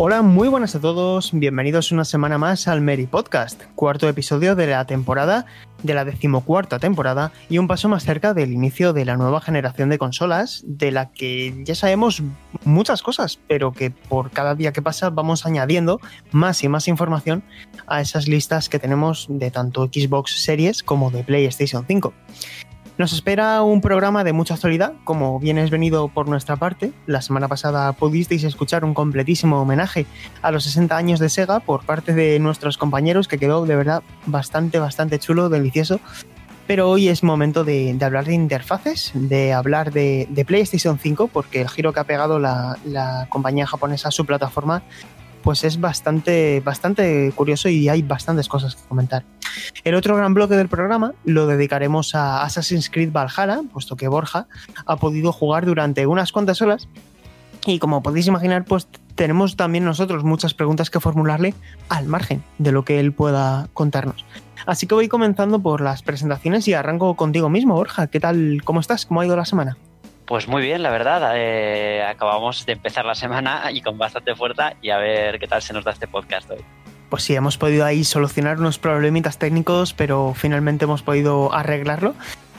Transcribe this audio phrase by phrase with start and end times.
[0.00, 1.30] Hola, muy buenas a todos.
[1.32, 5.44] Bienvenidos una semana más al Mary Podcast, cuarto episodio de la temporada,
[5.82, 9.88] de la decimocuarta temporada y un paso más cerca del inicio de la nueva generación
[9.88, 12.22] de consolas, de la que ya sabemos
[12.64, 17.42] muchas cosas, pero que por cada día que pasa vamos añadiendo más y más información
[17.88, 22.14] a esas listas que tenemos de tanto Xbox Series como de PlayStation 5.
[22.98, 26.90] Nos espera un programa de mucha actualidad, como bien es venido por nuestra parte.
[27.06, 30.04] La semana pasada pudisteis escuchar un completísimo homenaje
[30.42, 34.02] a los 60 años de Sega por parte de nuestros compañeros, que quedó de verdad
[34.26, 36.00] bastante, bastante chulo, delicioso.
[36.66, 41.68] Pero hoy es momento de, hablar de interfaces, de hablar de, PlayStation 5, porque el
[41.68, 44.82] giro que ha pegado la compañía japonesa a su plataforma
[45.42, 49.24] pues es bastante, bastante curioso y hay bastantes cosas que comentar.
[49.84, 54.46] El otro gran bloque del programa lo dedicaremos a Assassin's Creed Valhalla, puesto que Borja
[54.86, 56.88] ha podido jugar durante unas cuantas horas
[57.66, 61.54] y como podéis imaginar, pues tenemos también nosotros muchas preguntas que formularle
[61.88, 64.24] al margen de lo que él pueda contarnos.
[64.66, 68.06] Así que voy comenzando por las presentaciones y arranco contigo mismo, Borja.
[68.06, 68.62] ¿Qué tal?
[68.64, 69.06] ¿Cómo estás?
[69.06, 69.76] ¿Cómo ha ido la semana?
[70.28, 71.32] Pues muy bien, la verdad.
[71.36, 75.62] Eh, acabamos de empezar la semana y con bastante fuerza y a ver qué tal
[75.62, 76.58] se nos da este podcast hoy.
[77.08, 82.14] Pues sí, hemos podido ahí solucionar unos problemitas técnicos, pero finalmente hemos podido arreglarlo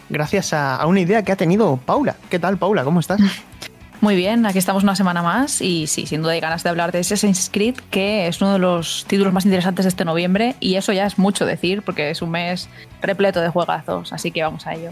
[0.09, 2.15] gracias a, a una idea que ha tenido Paula.
[2.31, 2.83] ¿Qué tal, Paula?
[2.83, 3.21] ¿Cómo estás?
[4.01, 6.93] Muy bien, aquí estamos una semana más y sí, sin duda hay ganas de hablar
[6.93, 10.75] de Assassin's Creed, que es uno de los títulos más interesantes de este noviembre y
[10.75, 12.69] eso ya es mucho decir porque es un mes
[13.01, 14.91] repleto de juegazos, así que vamos a ello.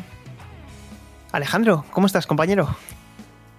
[1.38, 2.68] Alejandro, ¿cómo estás, compañero?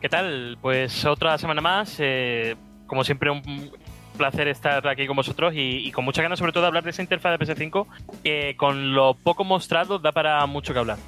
[0.00, 0.58] ¿Qué tal?
[0.60, 1.94] Pues otra semana más.
[2.00, 2.56] Eh,
[2.88, 3.70] como siempre, un
[4.16, 6.90] placer estar aquí con vosotros y, y, con muchas ganas, sobre todo, de hablar de
[6.90, 7.86] esa interfaz de PS5
[8.24, 10.98] que con lo poco mostrado da para mucho que hablar.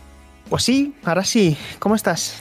[0.48, 1.56] Pues sí, ahora sí.
[1.81, 2.41] ¿Cómo estás?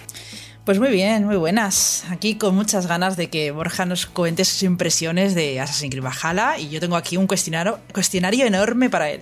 [0.63, 2.05] Pues muy bien, muy buenas.
[2.11, 6.59] Aquí con muchas ganas de que Borja nos cuente sus impresiones de Assassin's Creed Valhalla
[6.59, 9.21] y yo tengo aquí un cuestionario, cuestionario enorme para él.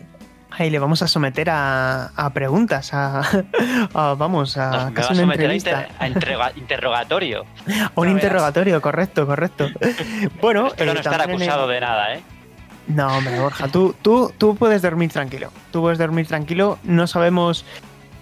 [0.49, 3.21] Ahí le vamos a someter a, a preguntas, a,
[3.93, 5.87] a, vamos, a Nos, casi me una a entrevista.
[5.99, 7.45] A, inter, a interrogatorio.
[7.95, 9.67] Un interrogatorio, correcto, correcto.
[10.41, 12.21] Bueno, Espero eh, no estar en acusado el- de nada, ¿eh?
[12.87, 15.51] No, hombre, Borja, tú, tú, tú puedes dormir tranquilo.
[15.71, 16.79] Tú puedes dormir tranquilo.
[16.83, 17.65] No sabemos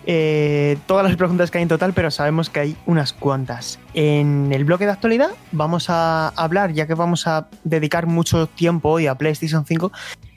[0.07, 3.77] eh, todas las preguntas que hay en total, pero sabemos que hay unas cuantas.
[3.93, 8.89] En el bloque de actualidad vamos a hablar, ya que vamos a dedicar mucho tiempo
[8.89, 9.91] hoy a PlayStation 5,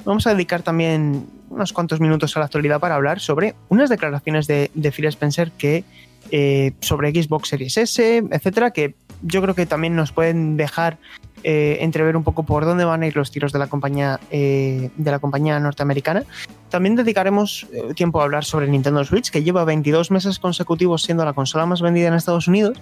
[0.05, 4.47] vamos a dedicar también unos cuantos minutos a la actualidad para hablar sobre unas declaraciones
[4.47, 5.85] de, Phil Spencer que
[6.31, 10.99] eh, sobre Xbox Series S, etcétera, que yo creo que también nos pueden dejar
[11.43, 14.91] eh, entrever un poco por dónde van a ir los tiros de la compañía eh,
[14.97, 16.25] de la compañía norteamericana.
[16.69, 21.33] También dedicaremos tiempo a hablar sobre Nintendo Switch, que lleva 22 meses consecutivos siendo la
[21.33, 22.79] consola más vendida en Estados Unidos.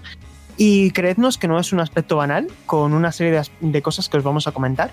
[0.59, 4.25] Y creednos que no es un aspecto banal, con una serie de cosas que os
[4.25, 4.91] vamos a comentar.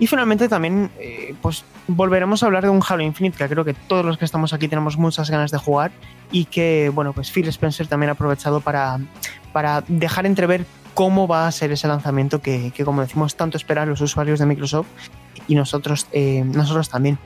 [0.00, 3.74] Y finalmente también eh, pues volveremos a hablar de un Halo Infinite, que creo que
[3.74, 5.92] todos los que estamos aquí tenemos muchas ganas de jugar
[6.32, 8.98] y que, bueno, pues Phil Spencer también ha aprovechado para,
[9.52, 13.90] para dejar entrever cómo va a ser ese lanzamiento que, que, como decimos, tanto esperan
[13.90, 14.88] los usuarios de Microsoft
[15.46, 17.18] y nosotros, eh, nosotros también.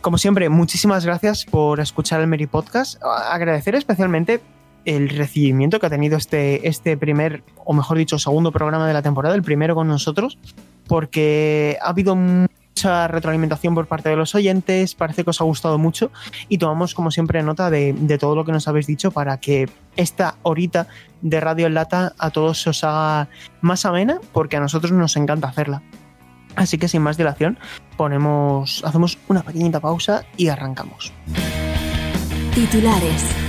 [0.00, 3.02] Como siempre, muchísimas gracias por escuchar el Mary Podcast.
[3.02, 4.40] Agradecer especialmente
[4.84, 9.02] el recibimiento que ha tenido este, este primer, o mejor dicho, segundo programa de la
[9.02, 10.38] temporada, el primero con nosotros,
[10.86, 12.16] porque ha habido
[12.74, 16.10] mucha retroalimentación por parte de los oyentes, parece que os ha gustado mucho
[16.48, 20.36] y tomamos como siempre nota de, todo lo que nos habéis dicho para que esta
[20.42, 20.88] horita
[21.22, 23.28] de radio en lata a todos os haga
[23.60, 25.82] más amena, porque a nosotros nos encanta hacerla.
[26.56, 27.58] Así que sin más dilación,
[27.96, 31.12] ponemos, hacemos una pequeñita pausa y arrancamos.
[32.54, 33.43] Titulares.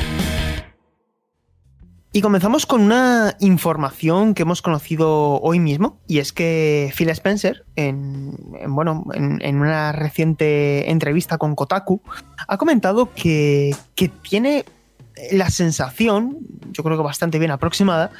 [2.16, 7.66] Y comenzamos con una información que hemos conocido hoy mismo, y es que Phil Spencer,
[7.76, 12.00] en, en bueno, en, en, una reciente entrevista con Kotaku,
[12.48, 14.64] ha comentado que, que tiene
[15.34, 16.38] la sensación,
[16.72, 18.12] yo creo que bastante bien aproximada,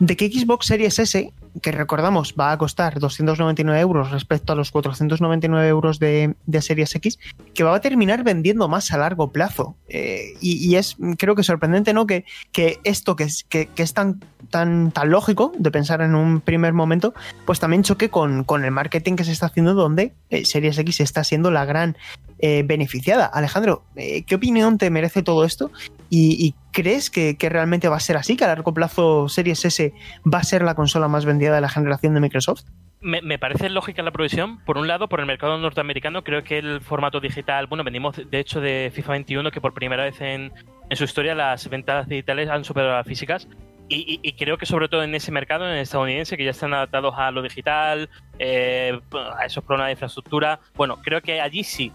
[0.00, 4.70] de que Xbox Series S que recordamos va a costar 299 euros respecto a los
[4.70, 7.18] 499 euros de, de Series X,
[7.54, 9.76] que va a terminar vendiendo más a largo plazo.
[9.88, 12.06] Eh, y, es, creo que sorprendente, ¿no?
[12.06, 14.20] Que, que esto que es, que, es tan,
[14.50, 17.14] tan, tan lógico de pensar en un primer momento,
[17.44, 21.00] pues también choque con, con el marketing que se está haciendo donde eh, Series X
[21.00, 21.96] está siendo la gran
[22.38, 23.26] eh, beneficiada.
[23.26, 25.70] Alejandro, ¿qué opinión te merece todo esto?
[26.10, 28.36] ¿Y, crees que, realmente va a ser así?
[28.36, 29.92] ¿Que a largo plazo Series S
[30.32, 32.64] va a ser la consola más vendida de la generación de Microsoft?
[33.00, 34.58] Me, parece lógica la provisión.
[34.64, 38.38] Por un lado, por el mercado norteamericano, creo que el formato digital, bueno, venimos de
[38.38, 40.52] hecho de FIFA 21, que por primera vez en,
[40.90, 43.46] en su historia las ventas digitales han superado a las físicas.
[43.88, 47.14] Y, creo que sobre todo en ese mercado, en el estadounidense, que ya están adaptados
[47.16, 48.98] a lo digital, eh,
[49.36, 51.92] a esos problemas de infraestructura, bueno, creo que allí sí.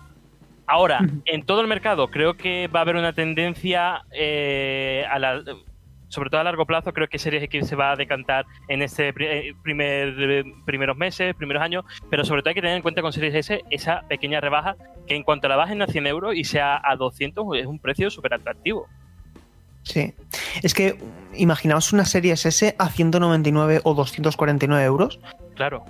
[0.71, 5.44] Ahora, en todo el mercado, creo que va a haber una tendencia eh, a la,
[6.07, 9.12] sobre todo a largo plazo, creo que Series X se va a decantar en este
[9.12, 13.35] primer, primeros meses, primeros años, pero sobre todo hay que tener en cuenta con Series
[13.35, 14.77] S esa pequeña rebaja
[15.07, 18.09] que en cuanto la bajen a 100 euros y sea a 200 es un precio
[18.09, 18.88] súper atractivo.
[19.83, 20.13] Sí,
[20.63, 20.97] es que
[21.35, 25.19] imaginaos una Series S a 199 o 249 euros.
[25.56, 25.83] Claro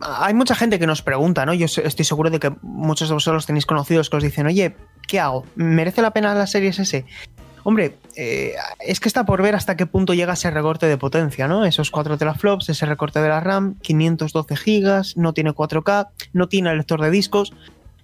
[0.00, 1.54] hay mucha gente que nos pregunta, ¿no?
[1.54, 4.76] Yo estoy seguro de que muchos de vosotros tenéis conocidos que os dicen, oye,
[5.06, 5.44] ¿qué hago?
[5.56, 7.04] ¿Merece la pena la Series S?
[7.66, 11.48] Hombre, eh, es que está por ver hasta qué punto llega ese recorte de potencia,
[11.48, 11.64] ¿no?
[11.64, 16.74] Esos 4 teraflops, ese recorte de la RAM, 512 gigas, no tiene 4K, no tiene
[16.74, 17.54] lector de discos.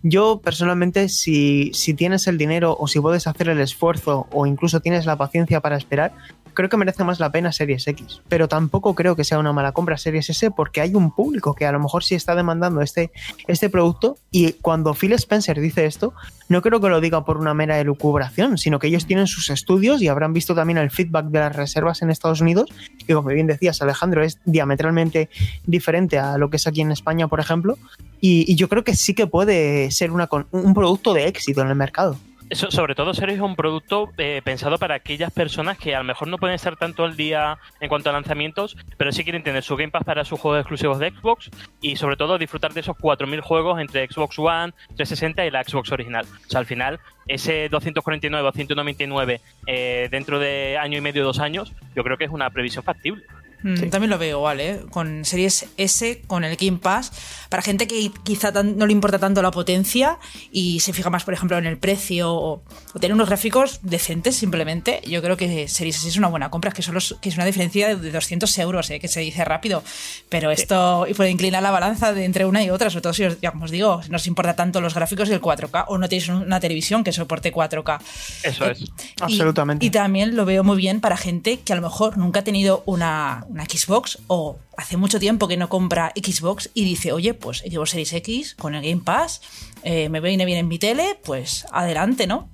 [0.02, 4.80] Yo personalmente, si, si tienes el dinero o si puedes hacer el esfuerzo o incluso
[4.80, 6.12] tienes la paciencia para esperar,
[6.54, 9.72] creo que merece más la pena Series X, pero tampoco creo que sea una mala
[9.72, 13.10] compra Series S porque hay un público que a lo mejor sí está demandando este,
[13.46, 16.14] este producto y cuando Phil Spencer dice esto,
[16.48, 20.02] no creo que lo diga por una mera elucubración, sino que ellos tienen sus estudios
[20.02, 22.70] y habrán visto también el feedback de las reservas en Estados Unidos,
[23.06, 25.28] que como bien decías Alejandro, es diametralmente
[25.66, 27.78] diferente a lo que es aquí en España, por ejemplo,
[28.20, 31.68] y, y yo creo que sí que puede ser una, un producto de éxito en
[31.68, 32.16] el mercado.
[32.52, 36.26] Sobre todo, Series es un producto eh, pensado para aquellas personas que a lo mejor
[36.26, 39.76] no pueden estar tanto al día en cuanto a lanzamientos, pero sí quieren tener su
[39.76, 41.48] Game Pass para sus juegos exclusivos de Xbox
[41.80, 45.92] y sobre todo disfrutar de esos 4.000 juegos entre Xbox One, 360 y la Xbox
[45.92, 46.26] original.
[46.26, 46.98] O sea, al final,
[47.28, 52.24] ese 249 o 199 eh, dentro de año y medio, dos años, yo creo que
[52.24, 53.22] es una previsión factible.
[53.62, 53.88] Sí.
[53.90, 54.80] También lo veo igual, ¿eh?
[54.90, 57.12] Con Series S, con el Game Pass,
[57.48, 60.18] para gente que quizá tan, no le importa tanto la potencia
[60.50, 62.62] y se fija más, por ejemplo, en el precio o,
[62.94, 66.68] o tener unos gráficos decentes simplemente, yo creo que Series S es una buena compra,
[66.68, 69.00] es que, solo, que es una diferencia de 200 euros, ¿eh?
[69.00, 69.82] que se dice rápido,
[70.28, 73.24] pero esto y puede inclinar la balanza de entre una y otra, sobre todo si,
[73.24, 76.08] os, ya, como os digo, nos importa tanto los gráficos y el 4K, o no
[76.08, 78.00] tenéis una televisión que soporte 4K.
[78.42, 78.82] Eso es.
[78.82, 78.86] Eh,
[79.20, 79.84] Absolutamente.
[79.84, 82.44] Y, y también lo veo muy bien para gente que a lo mejor nunca ha
[82.44, 87.34] tenido una una Xbox o hace mucho tiempo que no compra Xbox y dice, oye,
[87.34, 89.42] pues llevo Series X con el Game Pass,
[89.82, 92.48] eh, me viene bien en mi tele, pues adelante, ¿no?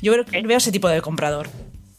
[0.00, 1.48] Yo creo que veo ese tipo de comprador.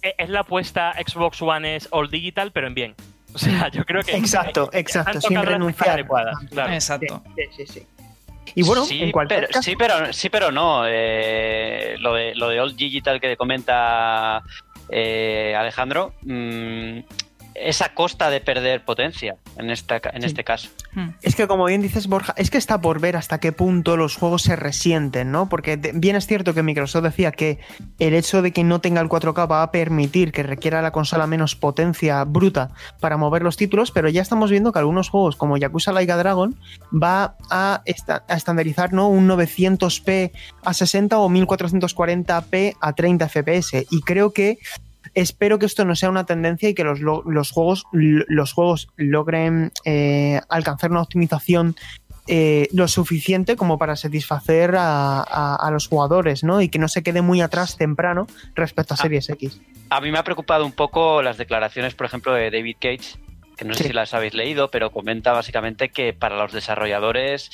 [0.01, 2.96] Es la apuesta Xbox One es all digital, pero en bien.
[3.34, 4.16] O sea, yo creo que...
[4.16, 5.92] Exacto, exacto, sin renunciar.
[5.92, 6.74] Adecuada, claro.
[6.74, 7.22] Exacto.
[7.36, 7.88] Sí, sí, sí.
[8.56, 9.62] Y bueno, sí, en cualquier pero, caso...
[9.62, 10.84] sí, pero sí, pero no.
[10.88, 14.42] Eh, lo de lo de All Digital que comenta
[14.90, 17.00] eh, Alejandro, mmm,
[17.59, 20.27] es a costa de perder potencia en, esta, en sí.
[20.27, 20.69] este caso.
[21.21, 24.15] Es que como bien dices Borja, es que está por ver hasta qué punto los
[24.15, 25.50] juegos se resienten, ¿no?
[25.50, 27.59] Porque bien es cierto que Microsoft decía que
[28.00, 31.27] el hecho de que no tenga el 4K va a permitir que requiera la consola
[31.27, 35.57] menos potencia bruta para mover los títulos, pero ya estamos viendo que algunos juegos como
[35.57, 36.57] Yakuza Laika Dragon
[36.91, 39.10] va a, esta, a estandarizar ¿no?
[39.10, 40.31] un 900p
[40.63, 44.60] a 60 o 1440p a 30 FPS y creo que
[45.13, 49.72] espero que esto no sea una tendencia y que los, los juegos los juegos logren
[49.86, 51.75] eh, alcanzar una optimización
[52.32, 56.62] eh, lo suficiente como para satisfacer a, a, a, los jugadores, ¿no?
[56.62, 59.60] Y que no se quede muy atrás temprano respecto a Series a, X.
[59.89, 63.18] A mí me ha preocupado un poco las declaraciones, por ejemplo, de David Cage,
[63.58, 67.50] que no sé si las habéis leído, pero comenta básicamente que para los desarrolladores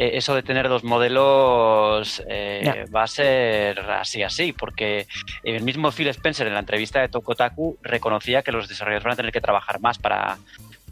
[0.00, 5.06] eh, eso de tener dos modelos eh, va a ser así así, porque
[5.44, 9.16] el mismo Phil Spencer en la entrevista de Tokotaku reconocía que los desarrolladores van a
[9.16, 10.38] tener que trabajar más para,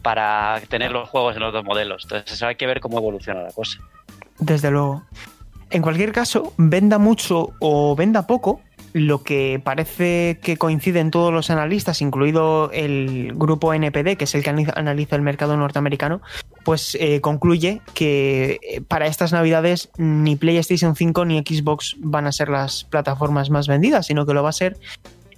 [0.03, 2.03] para tener los juegos en los dos modelos.
[2.03, 3.79] Entonces eso hay que ver cómo evoluciona la cosa.
[4.37, 5.03] Desde luego.
[5.71, 8.61] En cualquier caso, venda mucho o venda poco,
[8.93, 14.35] lo que parece que coincide en todos los analistas, incluido el grupo NPD, que es
[14.35, 16.21] el que analiza el mercado norteamericano,
[16.63, 22.49] pues eh, concluye que para estas navidades ni PlayStation 5 ni Xbox van a ser
[22.49, 24.77] las plataformas más vendidas, sino que lo va a ser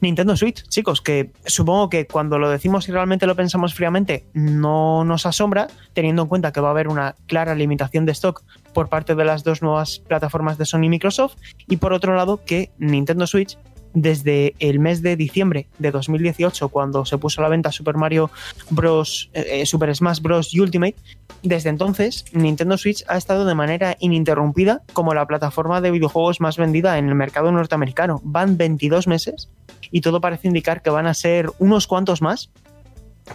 [0.01, 5.06] Nintendo Switch, chicos, que supongo que cuando lo decimos y realmente lo pensamos fríamente, no
[5.06, 8.90] nos asombra, teniendo en cuenta que va a haber una clara limitación de stock por
[8.90, 11.36] parte de las dos nuevas plataformas de Sony y Microsoft,
[11.68, 13.58] y por otro lado que Nintendo Switch
[13.93, 18.31] desde el mes de diciembre de 2018, cuando se puso a la venta Super Mario
[18.69, 19.29] Bros.
[19.33, 20.53] Eh, Super Smash Bros.
[20.53, 20.95] Ultimate,
[21.43, 26.57] desde entonces Nintendo Switch ha estado de manera ininterrumpida como la plataforma de videojuegos más
[26.57, 28.21] vendida en el mercado norteamericano.
[28.24, 29.50] Van 22 meses
[29.91, 32.51] y todo parece indicar que van a ser unos cuantos más.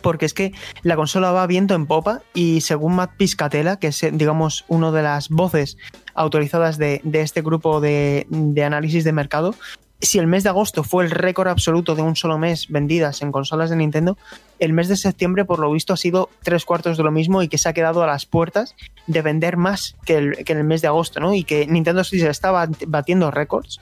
[0.03, 4.05] Porque es que la consola va viento en popa y según Matt Piscatella, que es
[4.13, 5.79] digamos una de las voces
[6.13, 8.27] autorizadas de, este grupo de
[8.65, 9.55] análisis de mercado,
[10.01, 13.33] si el mes de agosto fue el récord absoluto de un solo mes vendidas en
[13.33, 14.19] consolas de Nintendo,
[14.59, 17.49] el mes de septiembre por lo visto ha sido tres cuartos de lo mismo y
[17.49, 18.75] que se ha quedado a las puertas
[19.07, 21.35] de vender más que el, que el mes de agosto, ¿no?
[21.35, 23.81] Y que Nintendo Switch estaba batiendo récords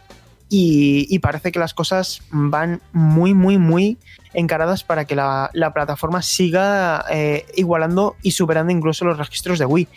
[0.49, 3.99] y, parece que las cosas van muy, muy, muy
[4.35, 9.67] encaradas para que la, la plataforma siga eh, igualando y superando incluso los registros de
[9.67, 9.89] Wii.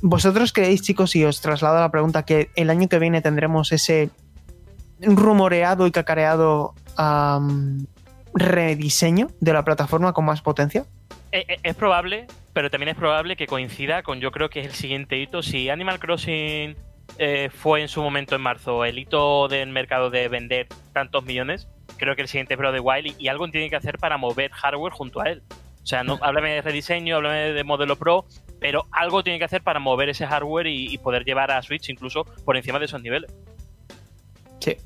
[0.00, 4.10] ¿Vosotros creéis, chicos, y os traslado la pregunta, que el año que viene tendremos ese
[5.02, 6.74] rumoreado y cacareado
[8.34, 10.84] rediseño de la plataforma con más potencia?
[11.30, 14.74] Es, es, probable, pero también es probable que coincida con yo creo que es el
[14.74, 15.42] siguiente hito.
[15.42, 16.76] Si Animal Crossing
[17.18, 21.68] eh, fue en su momento en marzo el hito del mercado de vender tantos millones,
[21.96, 24.16] creo que el siguiente es Breath of Wild y, y algo tiene que hacer para
[24.16, 25.42] mover hardware junto a él.
[25.82, 28.24] O sea, no, háblame de rediseño, háblame de modelo Pro,
[28.60, 31.88] pero algo tiene que hacer para mover ese hardware y, y poder llevar a Switch
[31.88, 33.34] incluso por encima de esos niveles.
[34.62, 34.76] Sí.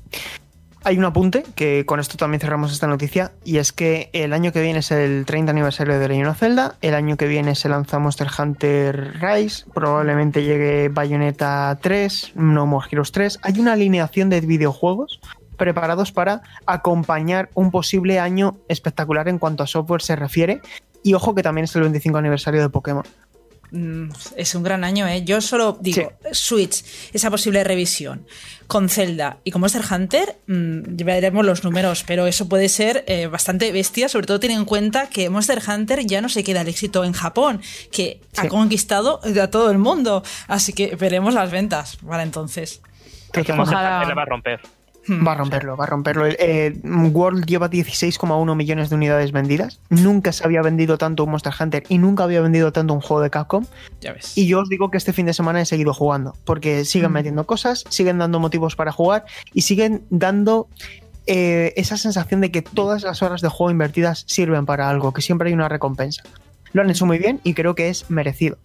[0.83, 4.53] Hay un apunte que con esto también cerramos esta noticia y es que el año
[4.53, 7.67] que viene es el 30 aniversario de Legend of Zelda, el año que viene se
[7.67, 13.39] lanza Monster Hunter Rise, probablemente llegue Bayonetta 3, No More Heroes 3.
[13.41, 15.19] Hay una alineación de videojuegos
[15.57, 20.61] preparados para acompañar un posible año espectacular en cuanto a software se refiere
[21.03, 23.03] y ojo que también es el 25 aniversario de Pokémon.
[23.71, 25.23] Mm, es un gran año, ¿eh?
[25.25, 26.29] Yo solo digo, sí.
[26.31, 26.83] Switch,
[27.13, 28.25] esa posible revisión
[28.67, 33.27] con Zelda y con Monster Hunter, mmm, veremos los números, pero eso puede ser eh,
[33.27, 36.67] bastante bestia, sobre todo teniendo en cuenta que Monster Hunter ya no se queda el
[36.67, 38.41] éxito en Japón, que sí.
[38.41, 40.23] ha conquistado a todo el mundo.
[40.47, 42.81] Así que veremos las ventas para entonces.
[43.31, 44.61] Que Monster Hunter le va a romper.
[45.09, 46.25] Va a romperlo, va a romperlo.
[46.27, 49.79] Eh, World lleva 16,1 millones de unidades vendidas.
[49.89, 53.21] Nunca se había vendido tanto un Monster Hunter y nunca había vendido tanto un juego
[53.21, 53.65] de Capcom.
[54.01, 54.37] Ya ves.
[54.37, 57.13] Y yo os digo que este fin de semana he seguido jugando, porque siguen mm.
[57.13, 60.67] metiendo cosas, siguen dando motivos para jugar y siguen dando
[61.25, 65.21] eh, esa sensación de que todas las horas de juego invertidas sirven para algo, que
[65.21, 66.23] siempre hay una recompensa.
[66.73, 68.57] Lo han hecho muy bien y creo que es merecido.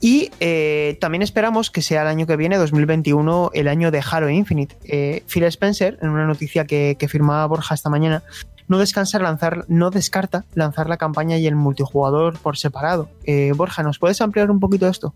[0.00, 4.28] Y eh, también esperamos que sea el año que viene, 2021, el año de Halo
[4.28, 4.76] Infinite.
[4.84, 8.22] Eh, Phil Spencer, en una noticia que, firmaba Borja esta mañana,
[8.68, 13.08] no, descansa lanzar, no descarta lanzar la campaña y el multijugador por separado.
[13.24, 15.14] Eh, Borja, ¿nos puedes ampliar un poquito esto?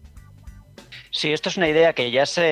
[1.11, 2.43] Sí, esto es una idea que ya se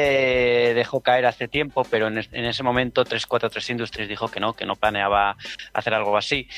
[0.74, 4.66] dejó caer hace tiempo, pero en, en ese momento 343 Industries dijo que no, que
[4.66, 5.36] no planeaba
[5.72, 6.48] hacer algo así.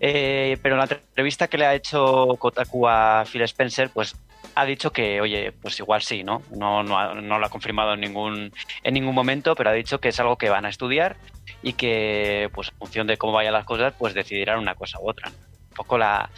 [0.00, 4.14] Pero en la entrevista que le ha hecho Kotaku a Phil Spencer, pues
[4.58, 6.42] ha dicho que, oye, pues igual sí, ¿no?
[6.50, 10.08] No, no, no lo ha confirmado en ningún, en ningún momento, pero ha dicho que
[10.08, 11.16] es algo que van a estudiar
[11.62, 15.08] y que, pues en función de cómo vayan las cosas, pues decidirán una cosa u
[15.08, 15.28] otra.
[15.28, 16.28] Un poco la,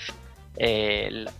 [0.59, 1.31] eh, el,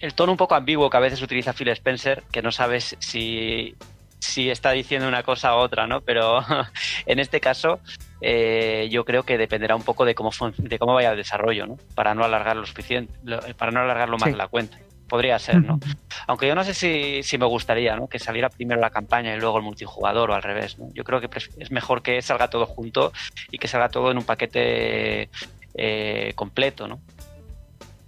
[0.00, 3.76] el tono un poco ambiguo que a veces utiliza Phil Spencer, que no sabes si,
[4.18, 6.00] si está diciendo una cosa u otra, ¿no?
[6.00, 6.40] Pero
[7.06, 7.78] en este caso
[8.20, 11.78] eh, yo creo que dependerá un poco de cómo, de cómo vaya el desarrollo, ¿no?
[11.94, 13.12] Para no alargarlo suficiente,
[13.56, 14.36] para no alargarlo más sí.
[14.36, 14.76] la cuenta.
[15.08, 15.78] Podría ser, ¿no?
[16.26, 18.08] Aunque yo no sé si, si, me gustaría, ¿no?
[18.08, 20.88] Que saliera primero la campaña y luego el multijugador o al revés, ¿no?
[20.94, 23.12] Yo creo que es mejor que salga todo junto
[23.50, 25.28] y que salga todo en un paquete
[25.74, 27.00] eh, completo, ¿no?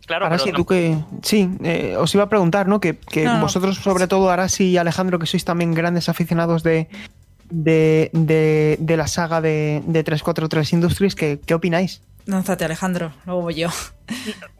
[0.06, 0.56] Claro, ahora sí, no...
[0.56, 0.96] tú que.
[1.22, 2.80] Sí, eh, os iba a preguntar, ¿no?
[2.80, 6.88] Que, que no, vosotros, sobre todo, Arasi y Alejandro, que sois también grandes aficionados de,
[7.50, 12.02] de, de, de la saga de, de 343 Industries, ¿qué, qué opináis?
[12.26, 13.68] Lánzate, Alejandro, luego voy yo.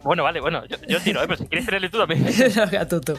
[0.02, 1.26] Bueno, vale, bueno, yo, yo tiro, ¿eh?
[1.26, 2.24] pero si quieres tirarle tú también.
[2.88, 3.18] tú, tú.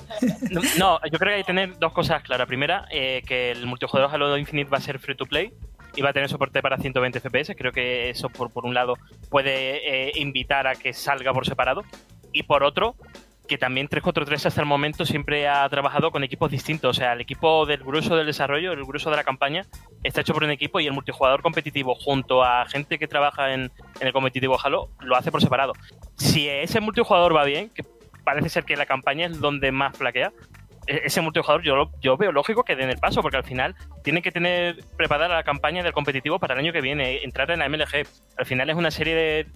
[0.52, 2.48] No, no, yo creo que hay que tener dos cosas claras.
[2.48, 5.52] Primera, eh, que el multijugador Halo Infinite va a ser free to play
[5.96, 7.56] y va a tener soporte para 120 FPS.
[7.58, 8.96] Creo que eso, por, por un lado,
[9.30, 11.84] puede eh, invitar a que salga por separado.
[12.32, 12.96] Y por otro,
[13.48, 16.98] que también 343 hasta el momento siempre ha trabajado con equipos distintos.
[16.98, 19.66] O sea, el equipo del grueso del desarrollo, el grueso de la campaña,
[20.04, 23.72] está hecho por un equipo y el multijugador competitivo junto a gente que trabaja en,
[24.00, 25.74] en el competitivo Halo lo hace por separado.
[26.16, 27.84] Si ese multijugador va bien, que
[28.24, 30.34] parece ser que la campaña es donde más flaquea,
[30.88, 34.24] e-, ese multijugador yo, yo veo lógico que den el paso, porque al final tienen
[34.24, 37.70] que tener preparada la campaña del competitivo para el año que viene, entrar en la
[37.70, 38.08] MLG.
[38.38, 39.48] Al final es una serie de...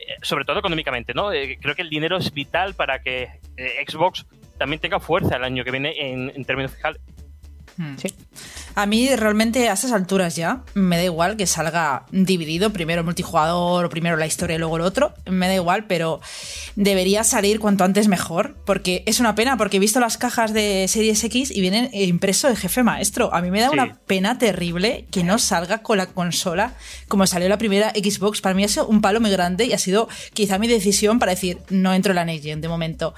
[0.00, 1.32] eh, Sobre todo económicamente, ¿no?
[1.32, 4.26] Eh, Creo que el dinero es vital para que eh, Xbox
[4.58, 7.00] también tenga fuerza el año que viene en, en términos fiscales.
[7.76, 7.96] Hmm.
[7.96, 8.08] Sí.
[8.74, 13.04] A mí realmente a estas alturas ya me da igual que salga dividido, primero el
[13.04, 16.20] multijugador, o primero la historia y luego el otro, me da igual, pero
[16.76, 20.86] debería salir cuanto antes mejor, porque es una pena, porque he visto las cajas de
[20.88, 23.34] Series X y vienen impreso de jefe maestro.
[23.34, 23.74] A mí me da Sí.
[23.74, 26.74] una pena terrible que no salga con la consola
[27.08, 28.40] como salió la primera Xbox.
[28.40, 31.32] Para mí ha sido un palo muy grande y ha sido quizá mi decisión para
[31.32, 33.14] decir no entro en la Next Gen de momento.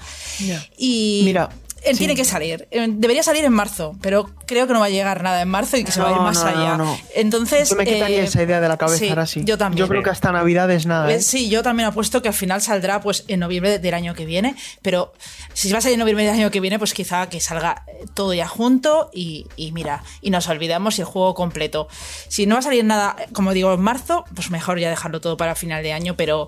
[0.77, 1.49] Y Mira,
[1.85, 1.99] él sí.
[1.99, 2.67] tiene que salir.
[2.71, 5.77] Eh, Debería salir en marzo, pero creo que no va a llegar nada en marzo
[5.77, 6.77] y que se va a ir más no, allá.
[6.77, 6.97] no.
[7.15, 7.69] Entonces.
[7.69, 9.41] Yo me quitaría eh, esa idea de la cabeza sí, ahora sí.
[9.43, 9.79] Yo también.
[9.79, 11.11] Yo creo que hasta Navidad es nada.
[11.11, 11.21] Eh, ¿eh?
[11.21, 14.55] Sí, yo también apuesto que al final saldrá pues en noviembre del año que viene,
[14.81, 15.13] pero
[15.53, 18.33] si va a salir en noviembre del año que viene, pues quizá que salga todo
[18.33, 21.87] ya junto y, y mira, y nos olvidamos y el juego completo.
[22.27, 25.37] Si no va a salir nada, como digo, en marzo, pues mejor ya dejarlo todo
[25.37, 26.47] para final de año, pero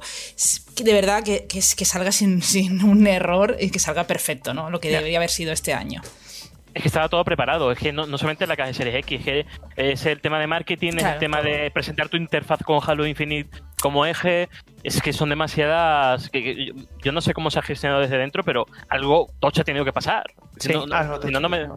[0.75, 4.53] que de verdad que, que, que salga sin, sin un error y que salga perfecto,
[4.53, 4.69] ¿no?
[4.69, 6.01] Lo que debería haber sido este año.
[6.73, 9.19] Es que estaba todo preparado, es que no, no solamente la caja de Series X,
[9.19, 9.45] es que
[9.77, 13.49] es el tema de marketing, es el tema de presentar tu interfaz con Halo Infinite
[13.81, 14.49] como eje,
[14.83, 16.29] es que son demasiadas...
[16.29, 19.61] que- que yo, yo no sé cómo se ha gestionado desde dentro, pero algo tocho
[19.61, 20.25] ha tenido que pasar.
[20.57, 21.75] Si Sí, no, no- algo si no, no me- tocho.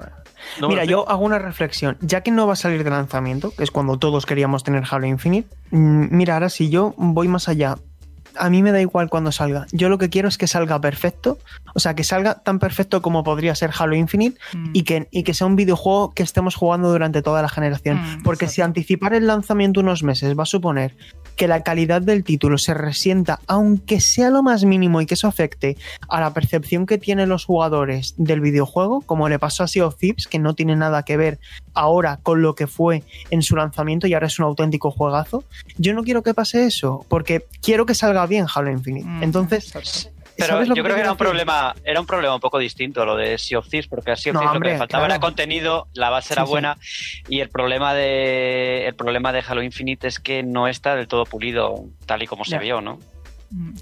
[0.61, 1.97] no me Mira, yo hago una reflexión.
[2.01, 5.07] Ya que no va a salir de lanzamiento, que es cuando todos queríamos tener Halo
[5.07, 7.77] Infinite, mm, mira, ahora si yo voy más allá,
[8.39, 9.67] a mí me da igual cuando salga.
[9.73, 11.39] Yo lo que quiero es que salga perfecto,
[11.75, 14.71] o sea, que salga tan perfecto como podría ser Halo Infinite Mm.
[14.73, 17.99] y que, y que sea un videojuego que estemos jugando durante toda la generación.
[17.99, 20.97] Mm, Porque si anticipar el lanzamiento unos meses va a suponer
[21.39, 25.29] que la calidad del título se resienta, aunque sea lo más mínimo y que eso
[25.29, 25.77] afecte
[26.09, 29.97] a la percepción que tienen los jugadores del videojuego, como le pasó a Sea of
[29.97, 31.39] Thieves, que no tiene nada que ver
[31.75, 35.45] ahora con lo que fue en su lanzamiento y ahora es un auténtico juegazo,
[35.77, 39.07] yo no quiero que pase eso, porque quiero que salga bien Halo Infinite.
[39.07, 40.11] Mm, Entonces.
[40.39, 43.05] Pero ¿sabes lo yo creo que era un problema, era un problema un poco distinto
[43.05, 45.01] lo de Sea of Thieves, porque a Sea of No, Thieves lo que le faltaba
[45.07, 45.15] claro.
[45.15, 46.51] era contenido, la base era Sí, sí.
[46.51, 46.79] buena,
[47.29, 51.25] y el problema de el problema de Halo Infinite es que no está del todo
[51.25, 52.99] pulido tal y como se vio, ¿no?
[53.51, 53.73] Mm.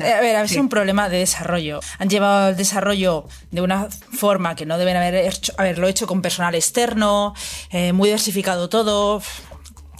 [0.00, 0.54] Eh, A ver, ha Sí.
[0.54, 1.80] sido un problema de desarrollo.
[1.98, 6.20] Han llevado el desarrollo de una forma que no deben haber hecho, haberlo hecho con
[6.20, 7.34] personal externo,
[7.70, 9.22] eh, muy diversificado todo.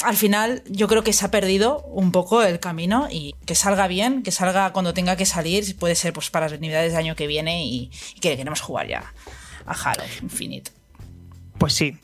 [0.04, 3.86] Al final, yo creo que se ha perdido un poco el camino y que salga
[3.88, 7.16] bien, que salga cuando tenga que salir, puede ser pues para las unidades del año
[7.16, 9.12] que viene y, y que queremos jugar ya
[9.66, 10.70] a Halo Infinite.
[11.58, 11.96] Pues sí.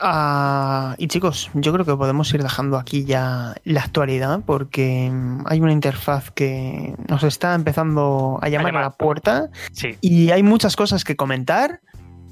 [0.00, 5.10] Ah, y chicos, yo creo que podemos ir dejando aquí ya la actualidad porque
[5.46, 8.82] hay una interfaz que nos está empezando a llamar a, llamar.
[8.84, 9.96] la puerta Sí.
[10.02, 11.80] y hay muchas cosas que comentar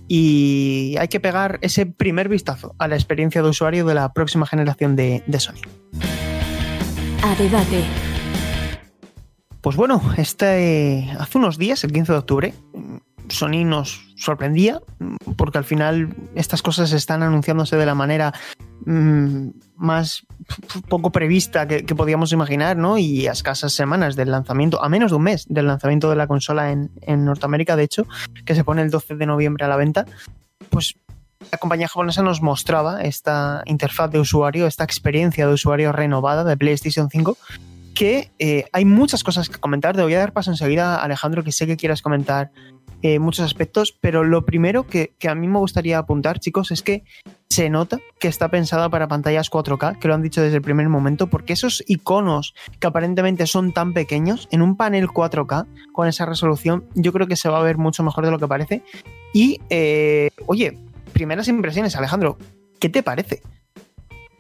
[0.09, 4.47] y hay que pegar ese primer vistazo a la experiencia de usuario de la próxima
[4.47, 5.63] generación de, de Sony.
[7.23, 7.85] A debate.
[9.61, 12.55] Pues bueno, este, hace unos días, el 15 de octubre,
[13.29, 14.81] Sony nos sorprendía
[15.37, 18.33] porque al final estas cosas están anunciándose de la manera
[18.87, 20.27] mm, más
[20.89, 22.99] poco prevista que, que podíamos imaginar, ¿no?
[22.99, 26.27] Y a escasas semanas del lanzamiento, a menos de un mes del lanzamiento de la
[26.27, 28.07] consola en, en Norteamérica, de hecho,
[28.45, 30.07] que se pone el 12 de noviembre a la venta,
[30.71, 30.95] pues
[31.51, 36.57] la compañía japonesa nos mostraba esta interfaz de usuario, esta experiencia de usuario renovada de
[36.57, 37.37] PlayStation 5
[37.95, 39.95] que eh, hay muchas cosas que comentar.
[39.95, 42.51] Te voy a dar paso enseguida, Alejandro, que sé que quieras comentar
[43.05, 46.83] eh, muchos aspectos, pero lo primero que, que a mí me gustaría apuntar, chicos, es
[46.83, 47.05] que
[47.51, 50.89] se nota que está pensada para pantallas 4K, que lo han dicho desde el primer
[50.89, 56.25] momento, porque esos iconos que aparentemente son tan pequeños, en un panel 4K con esa
[56.25, 58.83] resolución, yo creo que se va a ver mucho mejor de lo que parece.
[59.35, 60.79] Y, eh, oye,
[61.13, 62.39] primeras impresiones, Alejandro,
[62.81, 63.43] ¿qué te parece?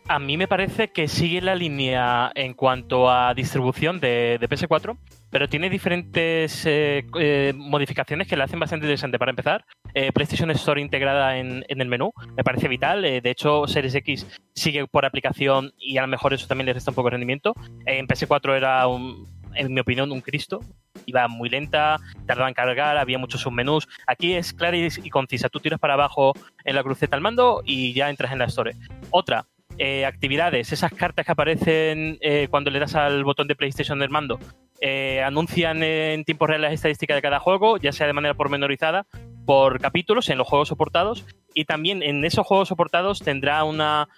[0.07, 4.99] A mí me parece que sigue la línea en cuanto a distribución de, de PS4,
[5.31, 9.19] pero tiene diferentes eh, eh, modificaciones que la hacen bastante interesante.
[9.19, 9.65] Para empezar,
[9.95, 13.05] eh, PlayStation Store integrada en, el menú me parece vital.
[13.05, 16.75] Eh, de hecho, Series X sigue por aplicación y a lo mejor eso también le
[16.75, 17.55] resta un poco de rendimiento.
[17.87, 20.61] En PS4 era, un, en mi opinión, un Cristo.
[21.07, 23.89] Iba muy lenta, tardaba en cargar, había muchos submenús.
[24.07, 25.49] Aquí es clara y, y concisa.
[25.49, 28.73] Tú tiras para abajo en la cruceta al mando y ya entras en la Store.
[29.11, 29.47] Otra,
[29.79, 34.11] eh, actividades, esas cartas que aparecen eh, cuando le das al botón de PlayStation del
[34.11, 34.39] mando,
[34.81, 39.07] eh, anuncian en tiempo real las estadísticas de cada juego, ya sea de manera pormenorizada,
[39.47, 44.09] por capítulos en los juegos soportados, y también en esos juegos soportados tendrá una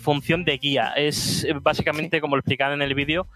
[0.00, 0.92] función de guía.
[0.96, 3.26] Es básicamente, como lo explicaba en el vídeo,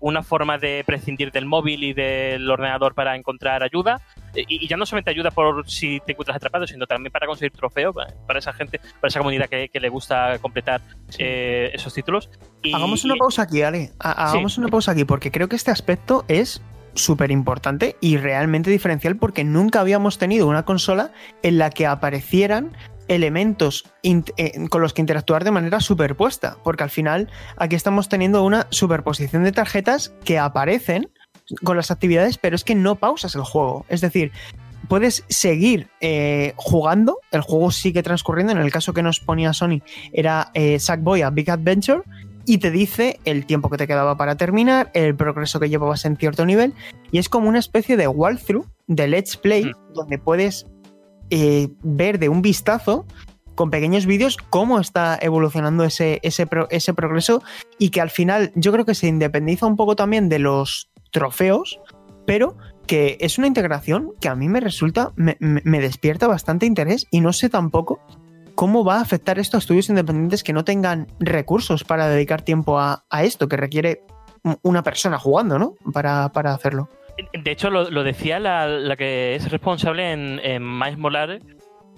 [0.00, 4.00] una forma de prescindir del móvil y del ordenador para encontrar ayuda.
[4.34, 7.52] Y, y ya no solamente ayuda por si te encuentras atrapado, sino también para conseguir
[7.52, 10.80] trofeos, para- para esa gente, para esa comunidad que, que le gusta completar
[11.18, 12.30] eh, esos títulos.
[12.62, 13.92] Y- Hagamos una pausa aquí, Ale.
[14.00, 16.62] Ha- Hagamos una pausa aquí porque creo que este aspecto es
[16.94, 21.12] súper importante y realmente diferencial porque nunca habíamos tenido una consola
[21.42, 22.72] en la que aparecieran
[23.06, 28.42] elementos eh, con los que interactuar de manera superpuesta, porque al final aquí estamos teniendo
[28.44, 31.08] una superposición de tarjetas que aparecen
[31.64, 33.86] con las actividades, pero es que no pausas el juego.
[33.88, 34.32] Es decir,
[34.88, 39.80] puedes seguir eh, jugando, el juego sigue transcurriendo, en el caso que nos ponía Sony
[40.12, 42.02] era eh, Sackboy a Big Adventure,
[42.46, 46.16] y te dice el tiempo que te quedaba para terminar, el progreso que llevabas en
[46.16, 46.72] cierto nivel,
[47.10, 49.92] y es como una especie de walkthrough, de let's play, Mm.
[49.94, 50.66] donde puedes
[51.30, 53.04] eh, ver de un vistazo
[53.54, 57.42] con pequeños vídeos cómo está evolucionando ese, ese, pro- ese progreso
[57.78, 61.80] y que al final yo creo que se independiza un poco también de los trofeos,
[62.26, 65.36] pero que es una integración que a mí me resulta, me,
[65.80, 68.00] despierta bastante interés y no sé tampoco
[68.54, 72.78] cómo va a afectar esto a estudios independientes que no tengan recursos para dedicar tiempo
[72.78, 74.02] a, esto, que requiere
[74.62, 75.74] una persona jugando, ¿no?
[75.92, 76.88] Para, para hacerlo.
[77.32, 81.42] De hecho, lo, lo decía la, la que es responsable en, en Miles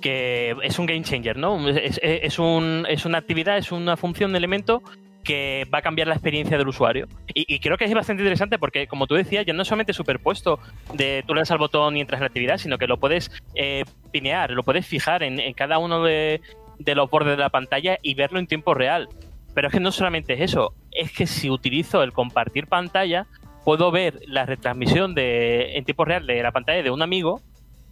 [0.01, 1.69] que es un game changer, ¿no?
[1.69, 4.83] Es, es una actividad, es una función de elemento
[5.25, 7.07] que va a cambiar la experiencia del usuario.
[7.35, 10.59] Y, creo que es bastante interesante porque, como tú decías, ya no es solamente superpuesto
[10.95, 13.31] de tú le das al botón y entras en la actividad, sino que lo puedes
[13.55, 16.41] eh, pinear, lo puedes fijar en, en cada uno de,
[16.79, 19.09] de los bordes de la pantalla y verlo en tiempo real.
[19.55, 23.27] Pero es que no solamente es eso, es que si utilizo el compartir pantalla,
[23.65, 27.41] puedo ver la retransmisión de, en tiempo real de la pantalla de un amigo,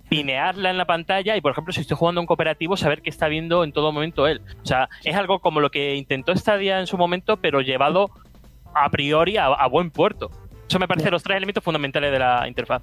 [0.08, 3.10] pinearla en la pantalla y, por ejemplo, si estoy jugando a un cooperativo, saber qué
[3.10, 4.40] está viendo en todo momento él.
[4.62, 8.10] O sea, es algo como lo que intentó Stadia en su momento, pero llevado
[8.74, 10.30] a priori a, a buen puerto.
[10.68, 12.82] Eso me parece los tres elementos fundamentales de la interfaz.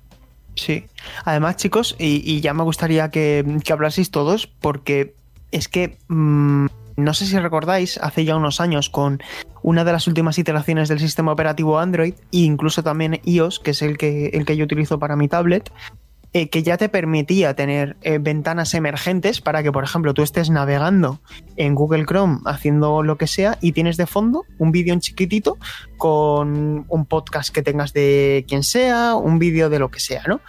[0.56, 0.86] Sí.
[1.24, 5.14] Además, chicos, y, y ya me gustaría que, que hablaseis todos, porque
[5.52, 9.22] es que mm, no sé si recordáis, hace ya unos años, con
[9.62, 13.82] una de las últimas iteraciones del sistema operativo Android, e incluso también iOS, que es
[13.82, 15.72] el que, el que yo utilizo para mi tablet,
[16.36, 20.50] eh, que ya te permitía tener eh, ventanas emergentes para que, por ejemplo, tú estés
[20.50, 21.22] navegando
[21.56, 25.58] en Google Chrome haciendo lo que sea y tienes de fondo un vídeo en chiquitito
[25.96, 30.42] con un podcast que tengas de quien sea, un vídeo de lo que sea, ¿no?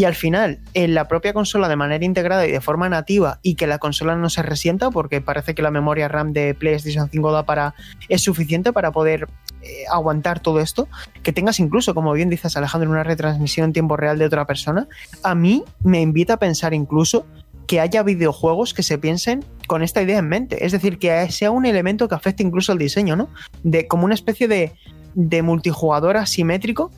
[0.00, 3.54] Y al final, en la propia consola de manera integrada y de forma nativa, y
[3.54, 7.32] que la consola no se resienta, porque parece que la memoria RAM de PlayStation 5
[7.32, 7.74] da para,
[8.08, 9.28] es suficiente para poder
[9.60, 10.88] eh, aguantar todo esto,
[11.22, 14.88] que tengas incluso, como bien dices Alejandro, una retransmisión en tiempo real de otra persona,
[15.22, 17.26] a mí me invita a pensar incluso
[17.66, 20.64] que haya videojuegos que se piensen con esta idea en mente.
[20.64, 23.28] Es decir, que sea un elemento que afecte incluso al diseño, ¿no?
[23.64, 24.72] De como una especie de,
[25.14, 26.90] de multijugador asimétrico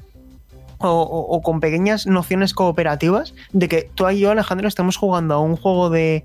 [0.83, 5.35] o, o- o con pequeñas nociones cooperativas de que tú y yo, Alejandro, estamos jugando
[5.35, 6.25] a un juego de,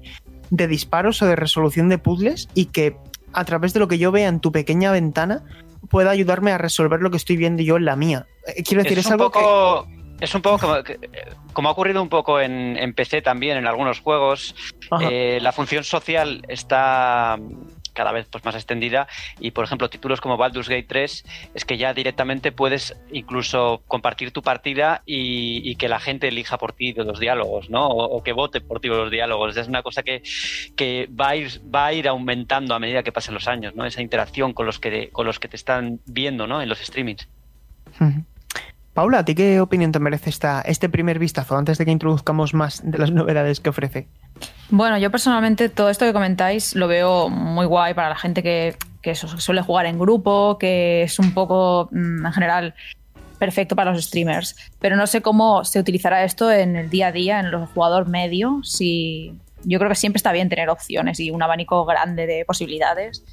[0.50, 2.96] de disparos o de resolución de puzzles y que
[3.34, 5.44] a través de lo que yo vea en tu pequeña ventana
[5.90, 8.26] pueda ayudarme a resolver lo que estoy viendo yo en la mía.
[8.48, 9.40] Eh, Quiero decir, es, un algo que...
[9.40, 9.88] poco,
[10.20, 11.00] es un poco como, que-
[11.54, 14.56] como ha ocurrido un poco en, en PC también, en algunos juegos.
[15.02, 17.38] Eh, la función social está
[17.98, 19.08] cada vez pues, más extendida
[19.40, 24.32] y por ejemplo títulos como Baldur's Gate 3 es que ya directamente puedes incluso compartir
[24.32, 27.88] tu partida y, que la gente elija por ti los diálogos ¿no?
[27.88, 30.22] o, que vote por ti los diálogos es una cosa que,
[30.76, 33.86] que va, a ir, va a ir aumentando a medida que pasen los años ¿no?
[33.86, 36.62] esa interacción con los que, con los que te están viendo ¿no?
[36.62, 37.28] en los streamings.
[38.94, 42.54] Paula, ¿a ti qué opinión te merece esta, este primer vistazo antes de que introduzcamos
[42.54, 44.08] más de las novedades que ofrece?
[44.70, 48.76] Bueno, yo personalmente todo esto que comentáis lo veo muy guay para la gente que,
[49.02, 52.76] que suele jugar en grupo, que es un poco, mm, en general,
[53.40, 54.56] perfecto para los streamers.
[54.80, 58.10] Pero no sé cómo se utilizará esto en el día a día, en el jugador
[58.10, 58.60] medio.
[58.64, 63.24] Si yo creo que siempre está bien tener opciones y un abanico grande de posibilidades.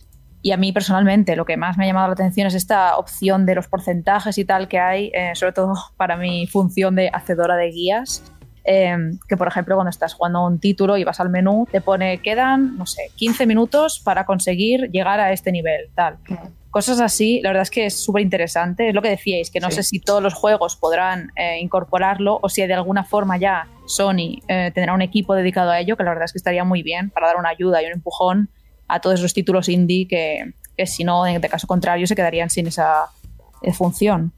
[0.43, 3.47] Y a mí personalmente lo que más me ha llamado la atención es esta opción
[3.47, 7.57] de los porcentajes y tal que hay, eh, sobre todo para mi función de hacedora
[7.57, 8.23] de guías.
[8.67, 8.97] Eh,
[9.29, 12.23] que por ejemplo cuando estás jugando a un título y vas al menú te pone
[12.23, 16.17] quedan, no sé, 15 minutos para conseguir llegar a este nivel, tal.
[16.71, 18.89] Cosas así, la verdad es que es súper interesante.
[18.89, 19.77] Es lo que decíais, que no Sí.
[19.77, 24.41] sé si todos los juegos podrán eh, incorporarlo o si de alguna forma ya Sony
[24.49, 27.11] eh, tendrá un equipo dedicado a ello, que la verdad es que estaría muy bien
[27.11, 28.49] para dar una ayuda y un empujón
[28.89, 32.51] a todos esos títulos indie que, que si no, en de caso contrario, se quedarían
[32.51, 33.05] sin esa
[33.63, 34.33] eh, función.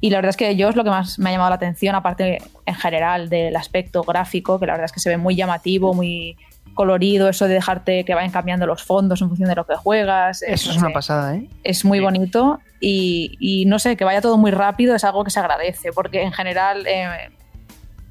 [0.00, 1.94] Y la verdad es que yo es lo que más me ha llamado la atención,
[1.94, 5.92] aparte en general del aspecto gráfico, que la verdad es que se ve muy llamativo,
[5.94, 6.36] muy
[6.74, 10.42] colorido, eso de dejarte que vayan cambiando los fondos en función de lo que juegas.
[10.42, 11.48] eh, Eso no es una sé, pasada, ¿eh?
[11.64, 12.04] Es muy Sí.
[12.04, 15.90] bonito y, y no sé, que vaya todo muy rápido es algo que se agradece,
[15.92, 17.30] porque en general eh,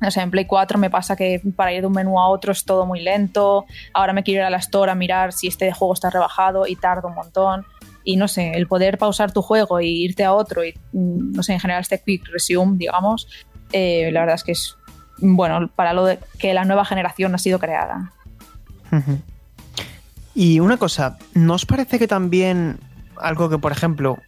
[0.06, 2.52] O sea, en Play 4 me pasa que para ir de un menú a otro
[2.52, 3.66] es todo muy lento.
[3.94, 6.76] Ahora me quiero ir a la store a mirar si este juego está rebajado y
[6.76, 7.66] tarda un montón.
[8.10, 11.44] Y no sé, el poder pausar tu juego y irte a otro y, mm, no
[11.44, 13.28] sé, en general este quick resume, digamos,
[13.74, 14.78] eh, la verdad es que es
[15.18, 18.14] bueno para lo de que la nueva generación ha sido creada.
[20.34, 22.80] Y una cosa, ¿no os parece que también
[23.18, 24.20] algo que, por ejemplo,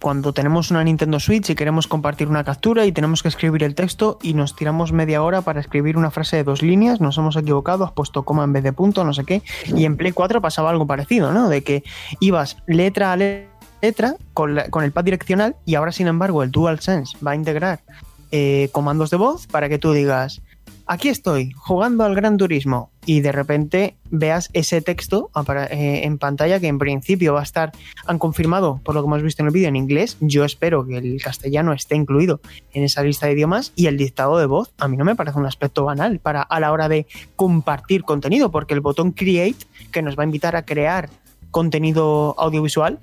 [0.00, 3.74] cuando tenemos una Nintendo Switch y queremos compartir una captura y tenemos que escribir el
[3.74, 7.36] texto y nos tiramos media hora para escribir una frase de dos líneas, nos hemos
[7.36, 10.40] equivocado, has puesto coma en vez de punto, no sé qué, y en Play 4
[10.40, 11.48] pasaba algo parecido, ¿no?
[11.48, 11.82] De que
[12.20, 13.48] ibas letra a le-
[13.82, 17.80] letra con el pad direccional y ahora, sin embargo, el DualSense va a integrar
[18.30, 20.42] eh, comandos de voz para que tú digas,
[20.88, 25.30] aquí estoy jugando al Gran Turismo y de repente veas ese texto
[25.70, 27.72] eh, en pantalla que en principio va a estar,
[28.06, 30.96] han confirmado por lo que hemos visto en el vídeo en inglés, yo espero que
[30.96, 32.40] el castellano esté incluido
[32.72, 35.38] en esa lista de idiomas y el dictado de voz a mí no me parece
[35.38, 40.02] un aspecto banal para a la hora de compartir contenido porque el botón create que
[40.02, 41.10] nos va a invitar a crear
[41.50, 42.98] contenido audiovisual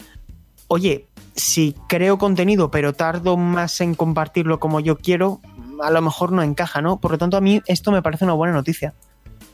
[0.68, 5.40] oye, si creo contenido pero tardo más en compartirlo como yo quiero,
[5.82, 7.00] a lo mejor no encaja, ¿no?
[7.00, 8.94] Por lo tanto, a mí esto me parece una buena noticia.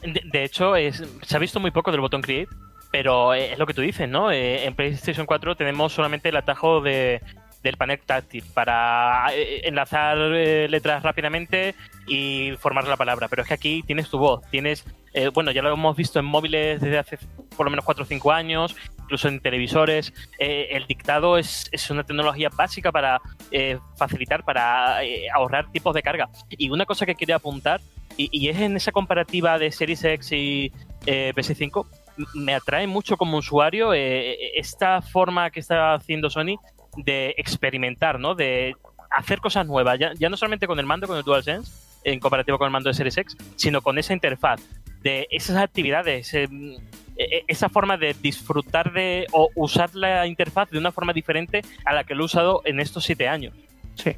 [0.02, 0.74] De, hecho,
[1.22, 2.50] se ha visto muy poco del botón Create,
[2.92, 4.32] pero eh, es lo que tú dices, ¿no?
[4.32, 7.22] Eh, en PlayStation 4 tenemos solamente el atajo de,
[7.64, 11.76] del panel táctil para eh, enlazar letras rápidamente
[12.08, 13.28] y formar la palabra.
[13.28, 14.86] Pero es que aquí tienes tu voz, tienes,
[15.34, 17.20] bueno, ya lo hemos visto en móviles desde hace
[17.56, 18.76] por lo menos 4 o 5 años,
[19.12, 20.14] incluso en televisores.
[20.40, 23.20] Eh, el dictado es, es una tecnología básica para
[23.52, 26.30] eh, facilitar, para eh, ahorrar tipos de carga.
[26.50, 27.82] Y una cosa que quería apuntar,
[28.16, 30.72] y, es en esa comparativa de Series X y
[31.06, 31.86] eh, PS5,
[32.18, 36.56] m- me atrae mucho como usuario esta forma que está haciendo Sony
[36.96, 38.34] de experimentar, ¿no?
[38.36, 38.76] De
[39.10, 41.70] hacer cosas nuevas, ya, ya no solamente con el mando, con el DualSense,
[42.06, 44.62] en comparativo con el mando de Series X, sino con esa interfaz,
[45.02, 46.48] de esas actividades, eh,
[47.48, 52.04] esa forma de disfrutar de o usar la interfaz de una forma diferente a la
[52.04, 53.54] que lo he usado en estos siete años.
[53.96, 54.16] Sí.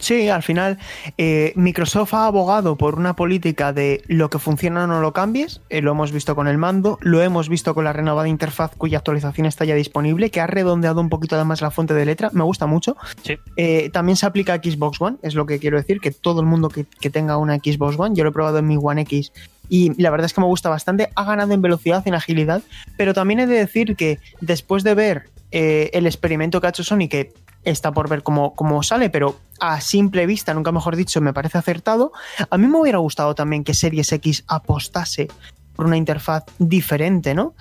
[0.00, 0.78] Sí, al final
[1.16, 5.82] eh, Microsoft ha abogado por una política de lo que funciona no lo cambies, eh,
[5.82, 9.46] lo hemos visto con el mando, lo hemos visto con la renovada interfaz cuya actualización
[9.46, 12.66] está ya disponible, que ha redondeado un poquito además la fuente de letra, me gusta
[12.66, 12.96] mucho.
[13.22, 13.38] Sí.
[13.56, 16.46] Eh, también se aplica a Xbox One, es lo que quiero decir, que todo el
[16.46, 19.32] mundo que, que tenga una Xbox One, yo lo he probado en mi One X
[19.68, 22.62] y la verdad es que me gusta bastante, ha ganado en velocidad, en agilidad,
[22.96, 26.84] pero también he de decir que después de ver eh, el experimento que ha hecho
[26.84, 27.32] Sony, que
[27.64, 31.58] está por ver cómo, cómo sale, pero a simple vista, nunca mejor dicho, me parece
[31.58, 32.12] acertado.
[32.50, 35.28] A mí me hubiera gustado también que Series X apostase
[35.74, 37.54] por una interfaz diferente, ¿no?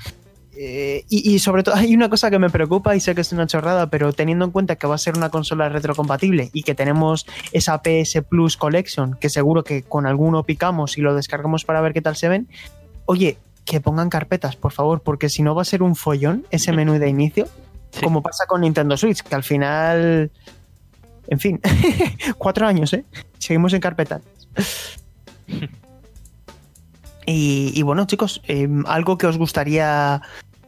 [0.60, 3.32] Eh, y, y sobre todo hay una cosa que me preocupa y sé que es
[3.32, 6.74] una chorrada, pero teniendo en cuenta que va a ser una consola retrocompatible y que
[6.74, 11.82] tenemos esa PS Plus Collection, que seguro que con alguno picamos y lo descargamos para
[11.82, 12.48] ver qué tal se ven,
[13.06, 16.72] oye, que pongan carpetas, por favor, porque si no va a ser un follón ese
[16.72, 17.48] menú de inicio,
[17.91, 18.02] Sí.
[18.04, 20.30] como pasa con Nintendo Switch, que al final,
[21.28, 21.60] en fin,
[22.38, 23.06] cuatro años, ¿eh?
[23.39, 24.22] Seguimos en carpetas.
[27.30, 30.22] Y, y bueno, chicos, eh, algo que os gustaría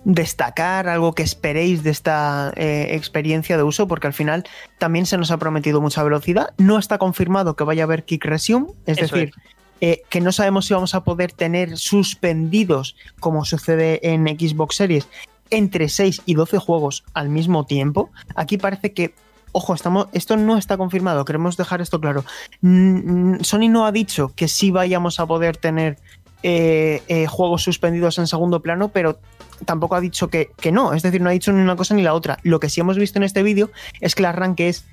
[0.05, 4.45] destacar, algo que esperéis de esta eh, experiencia de uso, porque al final
[4.77, 6.53] también se nos ha prometido mucha velocidad.
[6.57, 9.33] No está confirmado que vaya a haber Kick Resume, es Eso decir,
[9.81, 15.07] eh, que no sabemos si vamos a poder tener suspendidos, como sucede en Xbox Series,
[15.49, 18.09] entre 6 y 12 juegos al mismo tiempo.
[18.35, 19.13] Aquí parece que,
[19.51, 22.23] ojo, estamos, esto no está confirmado, queremos dejar esto claro.
[22.61, 25.97] Sony no ha dicho que sí vayamos a poder tener
[26.43, 29.19] eh, eh, juegos suspendidos en segundo plano, pero
[29.65, 32.01] tampoco ha dicho que, que no, es decir, no ha dicho ni una cosa ni
[32.01, 32.39] la otra.
[32.43, 34.85] Lo que sí hemos visto en este vídeo es que el arranque es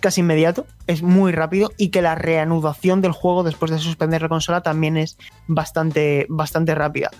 [0.00, 4.28] casi inmediato, es muy rápido y que la reanudación del juego después de suspender la
[4.28, 7.10] consola también es bastante, bastante rápida.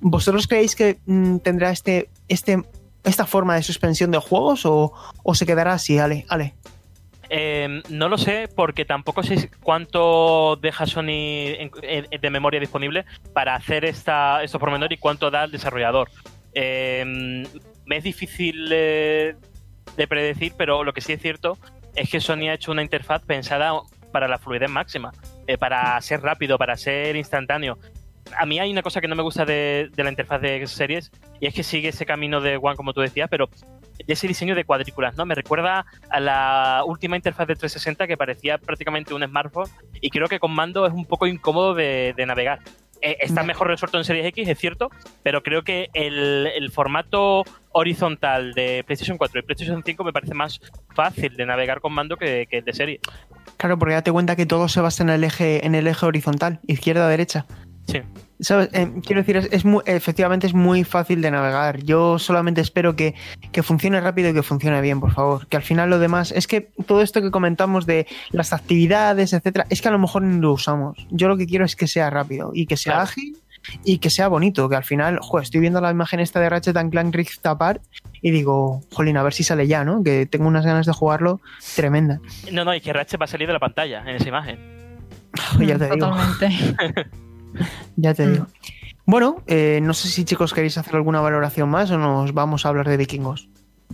[0.00, 2.62] ¿Vosotros creéis que mm, tendrá este, este,
[3.04, 6.26] esta forma de suspensión de juegos o, o se quedará así, Ale?
[6.28, 6.54] Ale.
[7.28, 11.56] Eh, no lo sé porque tampoco sé cuánto deja Sony
[12.20, 16.10] de memoria disponible para hacer esta, estos pormenores y cuánto da el desarrollador.
[16.58, 17.44] Eh,
[17.90, 19.36] es difícil eh,
[19.96, 21.58] de predecir, pero lo que sí es cierto
[21.94, 23.72] es que Sony ha hecho una interfaz pensada
[24.10, 25.12] para la fluidez máxima,
[25.46, 27.78] eh, para ser rápido, para ser instantáneo.
[28.38, 31.46] A mí hay una cosa que no me gusta de, la interfaz de series y
[31.46, 33.50] es que sigue ese camino de One, como tú decías, pero
[34.06, 35.26] ese diseño de cuadrículas, ¿no?
[35.26, 39.68] Me recuerda a la última interfaz de 360 que parecía prácticamente un smartphone
[40.00, 42.60] y creo que con mando es un poco incómodo de navegar.
[43.02, 44.90] Eh, está Me- mejor resuelto en Series X, es cierto,
[45.22, 50.34] pero creo que el, el formato horizontal de PlayStation 4 y PlayStation 5 me parece
[50.34, 50.60] más
[50.94, 53.00] fácil de navegar con mando que, que el de serie.
[53.58, 56.60] Claro, porque date cuenta que todo se basa en el eje, en el eje horizontal,
[56.66, 57.46] izquierda-derecha.
[57.86, 58.00] Sí.
[58.38, 58.68] ¿Sabes?
[58.72, 61.82] Eh, quiero decir, es, es muy, efectivamente es muy fácil de navegar.
[61.84, 63.14] Yo solamente espero que,
[63.52, 65.46] que funcione rápido y que funcione bien, por favor.
[65.46, 69.66] Que al final lo demás, es que todo esto que comentamos de las actividades, etcétera,
[69.70, 70.98] es que a lo mejor ni lo usamos.
[71.10, 73.04] Yo lo que quiero es que sea rápido y que sea Claro.
[73.04, 73.36] ágil
[73.84, 74.68] y que sea bonito.
[74.68, 77.82] Que al final, joder, estoy viendo la imagen esta de Ratchet and Clank Rift Apart
[78.20, 80.02] y digo, jolín, a ver si sale ya, ¿no?
[80.02, 81.40] Que tengo unas ganas de jugarlo
[81.74, 82.20] tremenda.
[82.52, 84.58] No, no, y que Ratchet va a salir de la pantalla en esa imagen.
[85.60, 86.10] ya te digo.
[87.96, 88.32] Ya te Mm.
[88.32, 88.46] digo.
[89.06, 92.70] Bueno, eh, no sé si chicos queréis hacer alguna valoración más o nos vamos a
[92.70, 93.48] hablar de vikingos.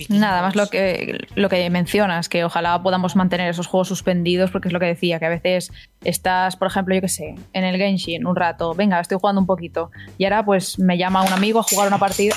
[0.09, 4.69] Nada más lo que, lo que mencionas, que ojalá podamos mantener esos juegos suspendidos, porque
[4.69, 5.71] es lo que decía, que a veces
[6.03, 9.47] estás, por ejemplo, yo qué sé, en el Genshin un rato, venga, estoy jugando un
[9.47, 12.35] poquito, y ahora pues me llama un amigo a jugar una partida.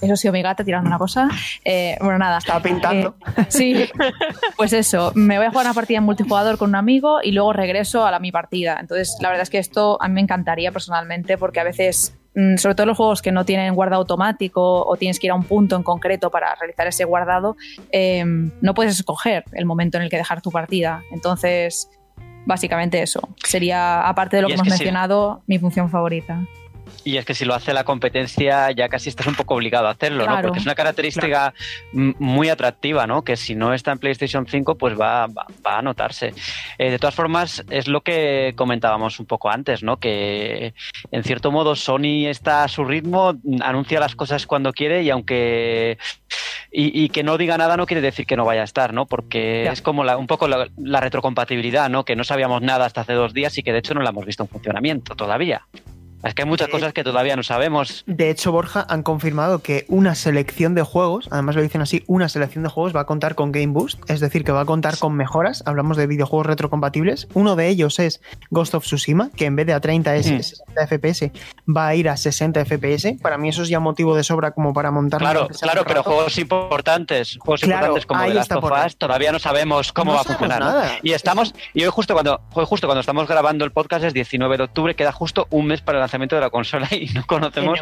[0.00, 1.28] Eso ha sido mi gata tirando una cosa.
[1.64, 2.38] Eh, bueno, nada.
[2.38, 3.16] Estaba pintando.
[3.36, 3.88] Eh, sí,
[4.56, 7.52] pues eso, me voy a jugar una partida en multijugador con un amigo y luego
[7.52, 8.76] regreso a la, mi partida.
[8.78, 12.14] Entonces, la verdad es que esto a mí me encantaría personalmente, porque a veces
[12.56, 15.44] sobre todo los juegos que no tienen guardado automático o tienes que ir a un
[15.44, 17.56] punto en concreto para realizar ese guardado,
[17.92, 21.02] eh, no puedes escoger el momento en el que dejar tu partida.
[21.10, 21.90] Entonces,
[22.44, 23.28] básicamente eso.
[23.44, 24.78] Sería, aparte de lo que hemos que sí.
[24.78, 26.46] mencionado, mi función favorita.
[27.06, 29.92] Y es que si lo hace la competencia ya casi estás un poco obligado a
[29.92, 30.42] hacerlo, ¿no?
[30.42, 31.54] Porque es una característica
[31.92, 33.22] muy atractiva, ¿no?
[33.22, 36.34] Que si no está en PlayStation 5, pues va, va, va a notarse.
[36.78, 39.98] Eh, de todas formas, es lo que comentábamos un poco antes, ¿no?
[39.98, 40.74] Que
[41.12, 45.98] en cierto modo Sony está a su ritmo, anuncia las cosas cuando quiere y aunque...
[46.72, 49.06] Y, y que no diga nada no quiere decir que no vaya a estar, ¿no?
[49.06, 49.72] Porque Ya.
[49.72, 52.04] es como la- un poco la, la retrocompatibilidad, ¿no?
[52.04, 54.26] Que no sabíamos nada hasta hace dos días y que de hecho no la hemos
[54.26, 55.62] visto en funcionamiento todavía.
[56.26, 58.04] Es que hay muchas cosas que todavía no sabemos.
[58.06, 62.28] De hecho, Borja han confirmado que una selección de juegos, además lo dicen así, una
[62.28, 64.98] selección de juegos va a contar con Game Boost, es decir, que va a contar
[64.98, 65.62] con mejoras.
[65.66, 67.28] Hablamos de videojuegos retrocompatibles.
[67.34, 70.36] Uno de ellos es Ghost of Tsushima, que en vez de a 30 es Mm.
[70.42, 71.32] 60 FPS,
[71.68, 73.16] va a ir a 60 FPS.
[73.22, 75.20] Para mí eso es ya motivo de sobra como para montar.
[75.20, 78.64] Claro, claro, pero juegos importantes, juegos Claro, importantes como The Last of.
[78.86, 80.98] Us, todavía no sabemos cómo No va a funcionar.
[81.02, 84.56] Y estamos, y hoy justo cuando, hoy justo cuando estamos grabando el podcast es 19
[84.56, 87.78] de octubre, queda justo un mes para el lanzamiento de la consola y no conocemos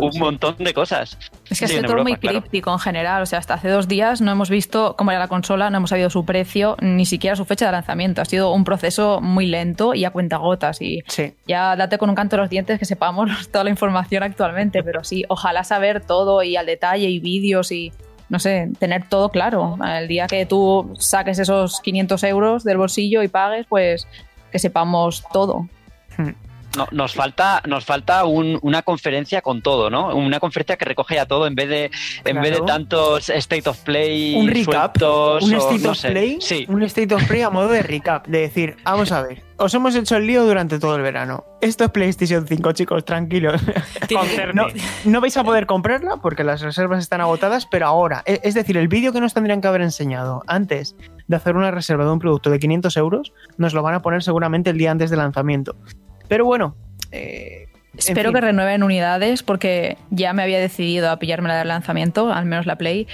[0.00, 1.16] un montón de cosas.
[1.50, 2.40] Es que ha Sí, sido en todo muy Europa, claro.
[2.40, 3.22] críptico en general.
[3.22, 5.90] O sea, hasta hace dos días no hemos visto cómo era la consola, no hemos
[5.90, 8.20] sabido su precio, ni siquiera su fecha de lanzamiento.
[8.22, 10.82] Ha sido un proceso muy lento y a cuentagotas.
[10.82, 11.32] Y Sí.
[11.46, 14.82] ya date con un canto a los dientes que sepamos toda la información actualmente.
[14.82, 17.92] Pero sí, ojalá saber todo y al detalle y vídeos y.
[18.28, 19.78] No sé, tener todo claro.
[19.86, 24.08] El día que tú saques esos 500 euros del bolsillo y pagues, pues
[24.50, 25.68] que sepamos todo.
[26.76, 30.14] No, nos falta, nos falta un- una conferencia con todo, ¿no?
[30.14, 31.90] Una conferencia que recoge ya todo en vez de,
[32.24, 35.96] en vez de tantos state of play un recap, sueltos un o state no of
[35.98, 36.10] sé.
[36.10, 36.66] play, Sí.
[36.68, 39.94] un state of play a modo de recap, de decir, vamos a ver, os hemos
[39.94, 41.44] hecho el lío durante todo el verano.
[41.62, 43.60] Esto es PlayStation 5, chicos, tranquilos.
[44.54, 44.66] No,
[45.04, 48.76] no vais a poder comprarla porque las reservas están agotadas, pero ahora, e- es decir,
[48.76, 50.94] el vídeo que nos tendrían que haber enseñado antes
[51.26, 54.22] de hacer una reserva de un producto de 500 euros, nos lo van a poner
[54.22, 55.74] seguramente el día antes del lanzamiento.
[56.28, 56.74] Pero bueno,
[57.12, 58.34] eh, Espero fin.
[58.34, 62.66] que renueven unidades porque ya me había decidido a pillarme la del lanzamiento, al menos
[62.66, 63.06] la Play.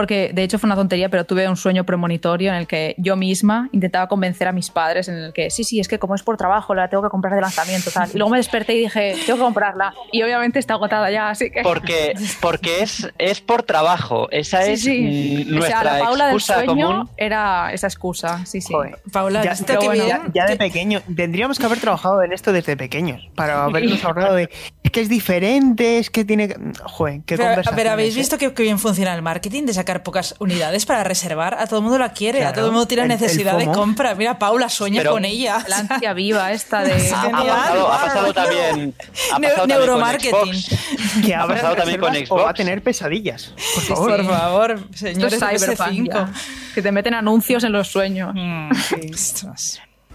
[0.00, 3.16] Porque de hecho fue una tontería, pero tuve un sueño premonitorio en el que yo
[3.16, 6.22] misma intentaba convencer a mis padres en el que sí, sí, es que como es
[6.22, 7.90] por trabajo, la tengo que comprar de lanzamiento.
[7.90, 8.08] Tal.
[8.14, 9.92] Y luego me desperté y dije, tengo que comprarla.
[10.10, 11.60] Y obviamente está agotada ya, así que.
[11.60, 14.28] Porque, porque es, es por trabajo.
[14.30, 15.36] Esa Sí, es sí.
[15.42, 17.10] o sea, nuestra la Paula del excusa sueño común.
[17.18, 18.72] era esa excusa, sí, sí.
[18.72, 18.96] Joder.
[19.12, 21.02] Paula, Ya, que bueno, ya- ya de pequeño.
[21.14, 23.28] Tendríamos que haber trabajado en esto desde pequeños.
[23.34, 24.48] Para habernos ahorrado de.
[24.82, 26.48] Es que es diferente, es que tiene.
[26.48, 29.89] que- Joder, qué Pero, pero habéis visto que, que bien funciona el marketing de sacar
[30.02, 31.54] pocas unidades para reservar.
[31.58, 33.66] A todo el mundo la quiere, a todo el mundo tiene el- el necesidad de
[33.66, 34.14] compra.
[34.14, 35.64] Mira, Paula sueña Pero- con ella.
[35.68, 36.98] La ansia viva esta de.
[37.00, 37.86] Sí, Ha, pasado, ha Bárbaro.
[37.88, 38.94] pasado también.
[39.32, 40.54] Ha Neu- pasado también con neuromarketing.
[40.54, 41.24] Xbox.
[41.26, 42.54] Que Ha pasado también con o va a Xbox.
[42.54, 43.52] tener pesadillas.
[43.74, 44.16] Por Sí, favor.
[44.16, 46.12] Por favor, señores es de Cyberpunk, PS5.
[46.14, 46.32] ya,
[46.74, 48.32] que te meten anuncios en los sueños.
[48.34, 48.70] Mm.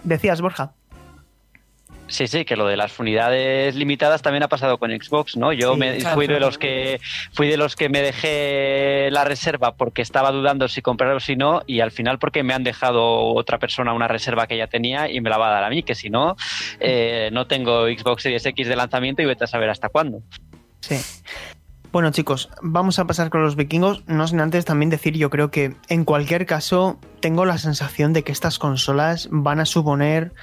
[0.03, 0.71] Decías, Borja.
[2.07, 5.51] Sí, sí, que lo de las unidades limitadas también ha pasado con Xbox, ¿no?
[5.53, 6.15] Yo Sí, me, claro.
[6.15, 7.01] fui de los que
[7.33, 11.35] fui de los que me dejé la reserva porque estaba dudando si comprar o si
[11.35, 15.09] no y al final porque me han dejado otra persona una reserva que ya tenía
[15.09, 16.35] y me la va a dar a mí, que si no
[16.79, 20.21] eh, no tengo Xbox Series X de lanzamiento y vete a saber hasta cuándo.
[20.81, 20.97] Sí.
[21.91, 24.03] Bueno, chicos, vamos a pasar con los vikingos.
[24.05, 28.23] No sin antes también decir, yo creo que en cualquier caso, tengo la sensación de
[28.23, 30.33] que estas consolas van a suponer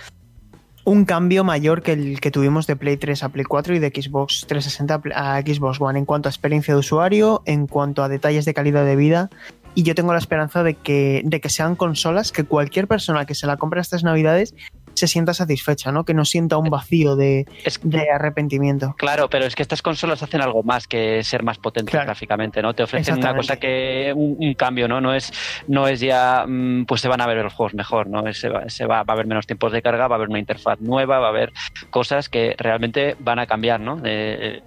[0.85, 3.89] un cambio mayor que el que tuvimos de Play 3 a Play 4 y de
[3.89, 8.45] Xbox 360 a Xbox One en cuanto a experiencia de usuario, en cuanto a detalles
[8.45, 9.30] de calidad de vida.
[9.74, 13.35] y yo tengo la esperanza de que, de que sean consolas que cualquier persona que
[13.35, 14.55] se la compre estas navidades
[14.95, 16.05] se sienta satisfecha, ¿no?
[16.05, 18.95] Que no sienta un vacío de, Es- de arrepentimiento.
[18.99, 22.07] Claro, pero es que estas consolas hacen algo más que ser más potentes Claro.
[22.07, 22.74] gráficamente, ¿no?
[22.74, 25.01] Te ofrecen una cosa que un, un cambio, ¿no?
[25.01, 25.32] No es,
[25.68, 28.32] no es ya, mm, pues se van a ver los juegos mejor, ¿no?
[28.32, 30.38] Se va, se va, va a haber menos tiempos de carga, va a haber una
[30.38, 31.53] interfaz nueva, va a haber
[31.90, 33.97] cosas que realmente van a cambiar, ¿no?
[33.97, 34.62] De-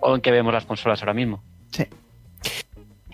[0.00, 1.42] o en que vemos las consolas ahora mismo.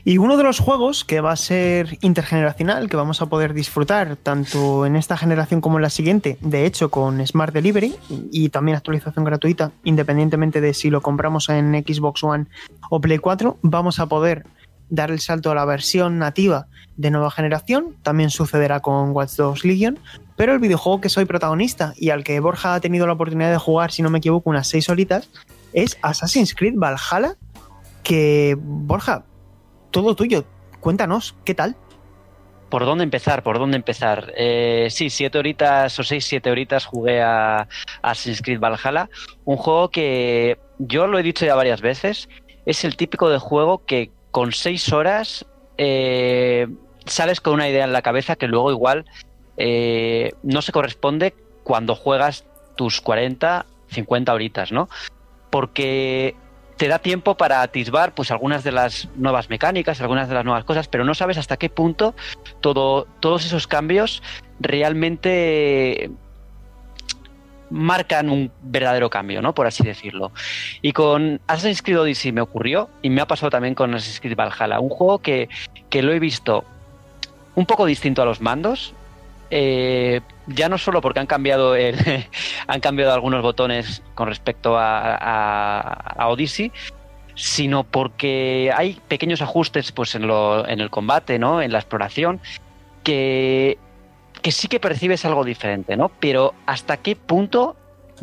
[0.09, 4.15] Y uno de los juegos que va a ser intergeneracional, que vamos a poder disfrutar
[4.15, 7.93] tanto en esta generación como en la siguiente, de hecho con Smart Delivery
[8.31, 12.47] y también actualización gratuita, independientemente de si lo compramos en Xbox One
[12.89, 14.47] o Play 4, vamos a poder
[14.91, 17.97] dar el salto a la versión nativa de nueva generación.
[18.05, 19.99] También sucederá con Watch Dogs Legion.
[20.37, 23.59] Pero el videojuego que soy protagonista y al que Borja ha tenido la oportunidad de
[23.59, 25.29] jugar, si no me equivoco, unas 6 horitas,
[25.73, 27.35] es Assassin's Creed Valhalla.
[28.05, 29.25] Que, Borja,
[29.97, 30.45] todo tuyo.
[30.81, 31.75] Cuéntanos, ¿qué tal?
[32.69, 33.43] ¿Por dónde empezar?
[33.43, 34.31] ¿Por dónde empezar?
[34.37, 37.69] Eh, sí, siete horitas o seis, siete horitas jugué a, a
[38.03, 39.09] Assassin's Creed Valhalla.
[39.47, 42.29] Un juego que yo lo he dicho ya varias veces.
[42.67, 45.47] Es el típico de juego que con seis horas
[45.79, 46.69] eh,
[47.07, 49.07] sales con una idea en la cabeza que luego igual
[49.57, 51.33] eh, no se corresponde
[51.65, 52.45] cuando juegas
[52.77, 54.91] tus 40, 50 horitas, ¿no?
[55.49, 56.37] Porque
[56.77, 60.65] te da tiempo para atisbar pues algunas de las nuevas mecánicas, algunas de las nuevas
[60.65, 62.15] cosas, pero no sabes hasta qué punto
[62.61, 64.23] todo, todos esos cambios
[64.61, 66.11] realmente
[67.71, 69.55] marcan un verdadero cambio, ¿no?
[69.55, 70.33] Por así decirlo.
[70.83, 74.37] Y con Assassin's Creed Odyssey me ocurrió y me ha pasado también con Assassin's Creed
[74.37, 75.49] Valhalla, un juego que,
[75.91, 76.65] que lo he visto
[77.55, 78.95] un poco distinto a los mandos.
[79.51, 81.97] Eh, ya no solo porque han cambiado el,
[82.67, 86.73] han cambiado algunos botones con respecto a, a- Odyssey,
[87.35, 91.61] sino porque hay pequeños ajustes pues en, lo, en el combate, ¿no?
[91.63, 92.41] En la exploración,
[93.05, 93.79] que,
[94.43, 96.11] que sí que percibes algo diferente, ¿no?
[96.21, 97.77] Pero hasta qué punto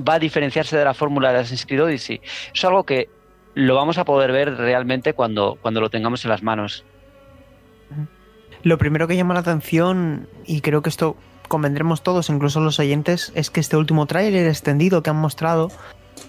[0.07, 2.21] va a diferenciarse de la fórmula de Assassin's Creed Odyssey.
[2.53, 3.07] Es algo que
[3.53, 6.84] lo vamos a poder ver realmente cuando, cuando lo tengamos en las manos.
[8.64, 11.18] Lo primero que llama la atención, y creo que esto
[11.49, 15.70] convendremos todos, incluso los oyentes, es que este último tráiler extendido que han mostrado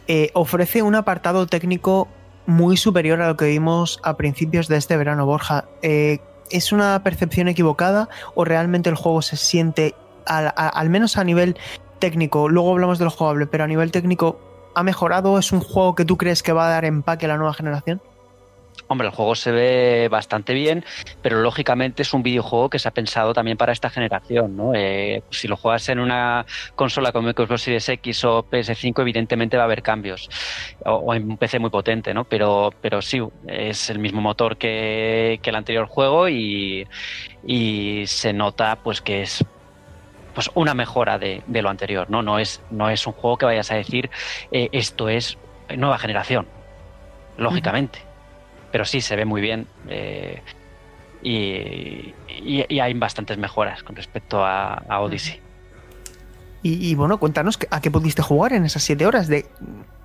[0.08, 2.08] eh, ofrece un apartado técnico
[2.46, 5.64] muy superior a lo que vimos a principios de este verano, Borja.
[5.82, 6.18] Eh,
[6.50, 9.94] ¿Es una percepción equivocada o realmente el juego se siente,
[10.26, 11.56] al, al menos a nivel
[12.00, 14.38] técnico, luego hablamos de lo jugable, pero a nivel técnico,
[14.74, 15.38] ¿ha mejorado?
[15.38, 18.02] ¿Es un juego que tú crees que va a dar empaque a la nueva generación?
[18.86, 20.84] Hombre, el juego se ve bastante bien,
[21.22, 24.72] pero lógicamente es un videojuego que se ha pensado también para esta generación, ¿no?
[24.74, 29.62] Eh, si lo juegas en una consola como Xbox Series X o PS5, evidentemente va
[29.62, 30.28] a haber cambios,
[30.84, 32.24] o, o en un PC muy potente, ¿no?
[32.24, 36.86] Pero, pero sí, es el mismo motor que, que el anterior juego y,
[37.46, 39.44] y se nota pues que es
[40.34, 42.22] pues una mejora de, de lo anterior, ¿no?
[42.22, 44.10] No es, no es un juego que vayas a decir
[44.52, 45.38] eh, esto es
[45.74, 46.46] nueva generación,
[47.38, 48.13] lógicamente
[48.74, 50.42] pero sí se ve muy bien eh,
[51.22, 51.32] y,
[52.42, 55.38] y- y hay bastantes mejoras con respecto a, a Odyssey.
[56.64, 59.46] Y, y, bueno, cuéntanos a qué pudiste jugar en esas siete horas, de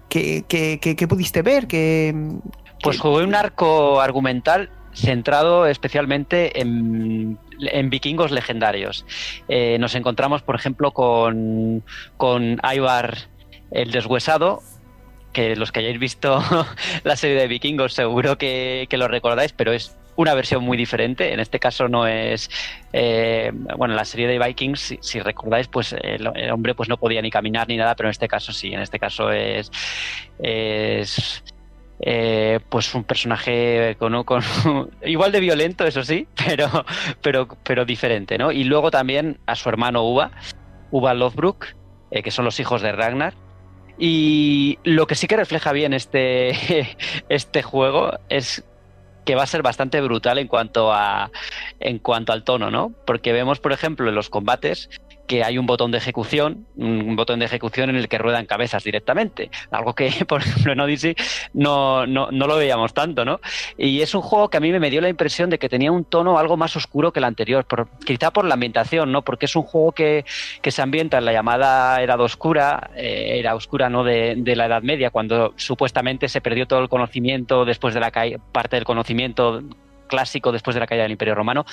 [0.07, 2.13] qué, qué- qué- qué pudiste ver, qué,
[2.83, 9.03] Pues jugué un arco argumental centrado especialmente en, en vikingos legendarios.
[9.47, 11.83] Eh, nos encontramos, por ejemplo, con,
[12.17, 13.17] con Ivar
[13.71, 14.61] el deshuesado,
[15.33, 16.43] que los que hayáis visto
[17.03, 21.33] la serie de vikingos seguro que, lo recordáis, pero es una versión muy diferente.
[21.33, 22.49] En este caso no es...
[22.93, 27.21] eh, bueno, en la serie de Vikings, si, recordáis, pues el, hombre pues no podía
[27.21, 28.73] ni caminar ni nada, pero en este caso sí.
[28.73, 29.71] En este caso es...
[30.39, 31.43] es
[32.01, 34.41] eh, pues un personaje con, con-
[35.05, 36.85] igual de violento, eso sí, pero,
[37.21, 38.51] pero, pero diferente, ¿no?
[38.51, 40.31] Y luego también a su hermano Uva,
[40.91, 41.67] Uva Lothbrok,
[42.11, 43.33] eh, que son los hijos de Ragnar.
[43.99, 46.55] Y lo que sí que refleja bien este,
[47.29, 48.63] este juego es
[49.25, 51.29] que va a ser bastante brutal en cuanto a
[51.79, 52.93] en cuanto al tono, ¿no?
[53.05, 54.89] Porque vemos, por ejemplo, en los combates
[55.29, 58.83] que hay un botón de ejecución, un botón de ejecución en el que ruedan cabezas
[58.83, 61.15] directamente, algo que, por ejemplo, en Odyssey
[61.53, 63.39] no, no, no lo veíamos tanto, ¿no?
[63.77, 66.03] Y es un juego que a mí me dio la impresión de que tenía un
[66.03, 67.67] tono algo más oscuro que el anterior,
[68.03, 69.21] quizá por la ambientación, ¿no?
[69.21, 70.25] Porque es un juego que,
[70.63, 74.03] que se ambienta en la llamada Edad Oscura, eh, Era Oscura, ¿no?
[74.03, 78.11] De, de la Edad Media, cuando supuestamente se perdió todo el conocimiento después de la
[78.51, 79.61] parte del conocimiento
[80.09, 81.65] clásico después de la caída del Imperio Romano,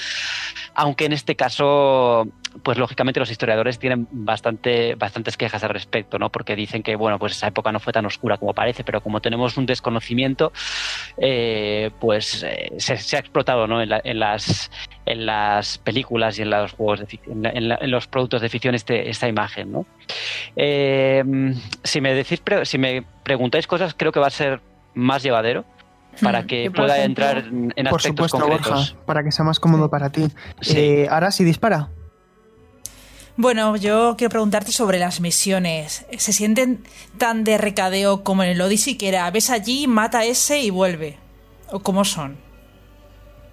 [0.75, 2.29] aunque en este caso,
[2.63, 6.31] pues lógicamente los historiadores tienen bastante, bastantes quejas al respecto, ¿no?
[6.31, 9.21] Porque dicen que, bueno, pues esa época no fue tan oscura como parece, pero como
[9.21, 10.53] tenemos un desconocimiento,
[11.19, 13.83] eh, pues eh, se, ha explotado, ¿no?
[13.83, 13.89] En,
[14.21, 14.71] las,
[15.07, 19.29] en las películas y en los juegos de en, los productos de ficción este, esta
[19.29, 19.87] imagen, ¿no?
[20.55, 21.25] Eh,
[21.83, 24.61] si me decís, si me preguntáis cosas, creo que va a ser
[24.95, 25.65] más llevadero
[26.23, 30.29] para que pueda entrar en Por supuesto, Borja, para que sea más cómodo para ti.
[30.75, 31.91] Eh, ahora sí dispara.
[33.39, 36.07] Bueno, yo quiero preguntarte sobre las misiones.
[36.17, 36.83] ¿Se sienten
[37.19, 40.71] tan de recadeo como en el Odyssey, que era ves allí, mata a ese y
[40.71, 41.19] vuelve?
[41.71, 42.39] ¿O cómo son?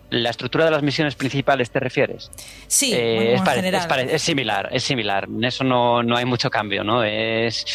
[0.10, 2.30] ¿La estructura de las misiones principales te refieres?
[2.68, 4.10] Sí, eh, es, general.
[4.10, 5.26] Es, similar, es similar.
[5.26, 7.04] En eso no, no hay mucho cambio, ¿no?
[7.04, 7.66] Es,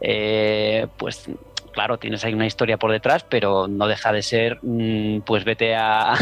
[0.00, 1.28] eh, pues,
[1.78, 5.76] claro, tienes ahí una historia por detrás, pero no deja de ser, mm, pues vete
[5.76, 6.12] a,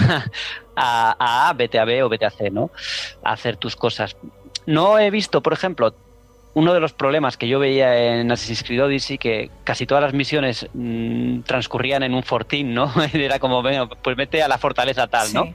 [0.77, 2.71] a, A, vete a B o vete a C, ¿no?
[3.25, 4.19] A hacer tus cosas.
[4.67, 5.95] No he visto, por ejemplo,
[6.53, 10.13] uno de los problemas que yo veía en Assassin's Creed Odyssey, que casi todas las
[10.13, 12.93] misiones mm, transcurrían en un fortín, ¿no?
[13.15, 15.55] era como, bueno, pues vete a la fortaleza tal, ¿no?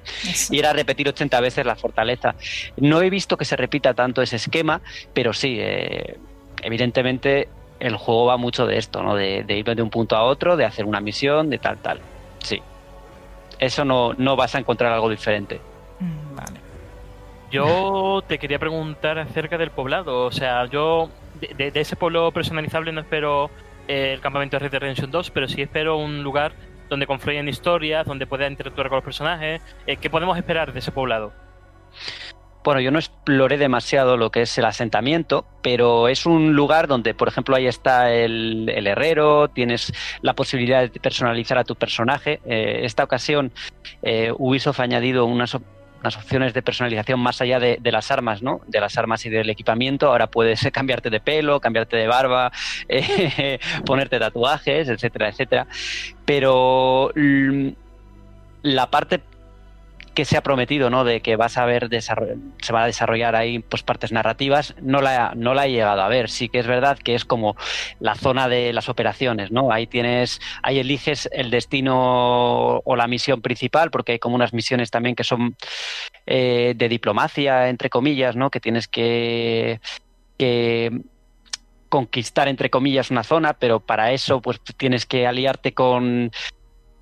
[0.50, 2.34] y era repetir 80 veces la fortaleza.
[2.78, 4.82] No he visto que se repita tanto ese esquema,
[5.14, 6.18] pero sí, eh,
[6.64, 7.50] evidentemente
[7.82, 9.16] el juego va mucho de esto, ¿no?
[9.16, 12.00] De, ir de un punto a otro, de hacer una misión, de tal, tal.
[12.40, 12.62] Sí.
[13.60, 15.60] Eso no, no vas a encontrar algo diferente.
[16.00, 16.60] Mm, vale.
[17.52, 20.26] Yo te quería preguntar acerca del poblado.
[20.26, 21.10] O sea, yo
[21.40, 23.50] de, ese pueblo personalizable no espero
[23.88, 26.54] eh, el campamento de Red Dead Redemption 2, pero sí espero un lugar
[26.88, 29.62] donde confluyen historias, donde pueda interactuar con los personajes.
[29.88, 31.34] Eh, ¿Qué podemos esperar de ese poblado?
[32.64, 37.14] Bueno, yo no exploré demasiado lo que es el asentamiento, pero es un lugar donde,
[37.14, 39.92] por ejemplo, ahí está el, herrero, tienes
[40.22, 42.40] la posibilidad de personalizar a tu personaje.
[42.46, 43.52] Eh, esta ocasión,
[44.04, 48.62] eh, Ubisoft ha añadido unas, opciones de personalización más allá de, las armas, ¿no?
[48.68, 50.08] De las armas y del equipamiento.
[50.08, 52.52] Ahora puedes cambiarte de pelo, cambiarte de barba,
[52.90, 55.68] eh, ponerte tatuajes, etcétera, etcétera.
[56.26, 57.12] Pero
[58.64, 59.22] la parte
[60.14, 61.04] que se ha prometido, ¿no?
[61.04, 65.34] De que vas a ver se va a desarrollar ahí pues partes narrativas, no la,
[65.36, 66.30] no la he llegado a ver.
[66.30, 67.56] Sí que es verdad que es como
[68.00, 69.72] la zona de las operaciones, ¿no?
[69.72, 74.92] Ahí tienes, ahí eliges el destino o la misión principal, porque hay como unas misiones
[74.92, 75.56] también que son
[76.26, 78.50] eh, de diplomacia, entre comillas, ¿no?
[78.50, 79.80] Que tienes que,
[80.38, 81.02] que
[81.90, 86.32] conquistar entre comillas una zona, pero para eso pues tienes que aliarte con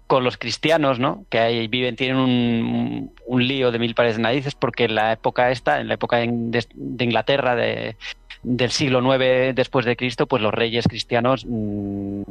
[0.10, 1.26] con los cristianos, ¿no?
[1.30, 5.52] Que ahí viven, tienen un, lío de mil pares de narices, porque en la época
[5.52, 6.66] esta, en la época de,
[7.00, 12.24] Inglaterra del siglo IX después de Cristo, pues los reyes cristianos mm,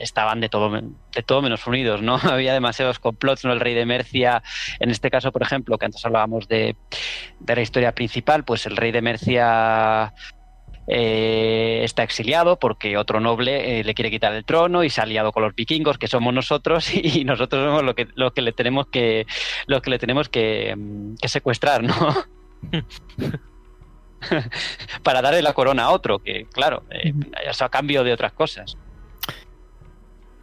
[0.00, 2.14] estaban de todo, de todo menos unidos, ¿no?
[2.22, 3.52] Había demasiados complots, ¿no?
[3.52, 4.40] El rey de Mercia,
[4.78, 6.76] en este caso, por ejemplo, que antes hablábamos de,
[7.40, 10.14] de la historia principal, pues el rey de Mercia
[10.86, 15.04] eh, está exiliado porque otro noble eh, le quiere quitar el trono y se ha
[15.04, 18.52] aliado con los vikingos que somos nosotros y nosotros somos lo que, lo que le
[18.52, 19.26] tenemos que
[19.66, 21.94] lo que le tenemos que, mm, secuestrar, ¿no?
[25.02, 27.12] Para darle la corona a otro, que claro, eh,
[27.46, 28.76] eso a cambio de otras cosas.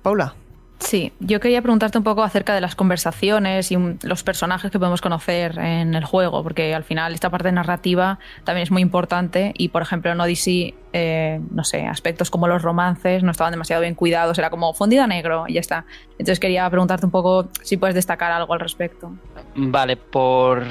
[0.02, 0.36] Paula.
[0.82, 5.00] Sí, yo quería preguntarte un poco acerca de las conversaciones y los personajes que podemos
[5.00, 9.70] conocer en el juego, porque al final esta parte narrativa también es muy importante y,
[9.70, 13.94] por ejemplo, en Odyssey, eh, no sé, aspectos como los romances no estaban demasiado bien
[13.94, 15.86] cuidados, era como fundida negro y ya está.
[16.14, 19.14] Entonces quería preguntarte un poco si puedes destacar algo al respecto.
[19.56, 20.66] Vale, por...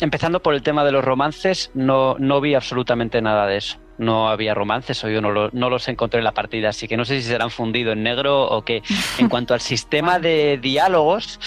[0.00, 4.30] empezando por el tema de los romances, no, no vi absolutamente nada de eso no
[4.30, 7.28] había romances o yo no, los encontré en la partida, así que no sé si
[7.28, 8.82] serán fundido en negro o qué.
[9.18, 11.38] En cuanto al sistema de diálogos,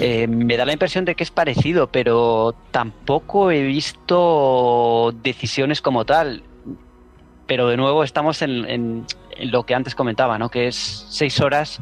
[0.00, 6.04] eh, me da la impresión de que es parecido, pero tampoco he visto decisiones como
[6.04, 6.42] tal.
[7.46, 9.06] Pero de nuevo estamos en,
[9.40, 10.48] lo que antes comentaba, ¿no?
[10.48, 11.80] Que es seis horas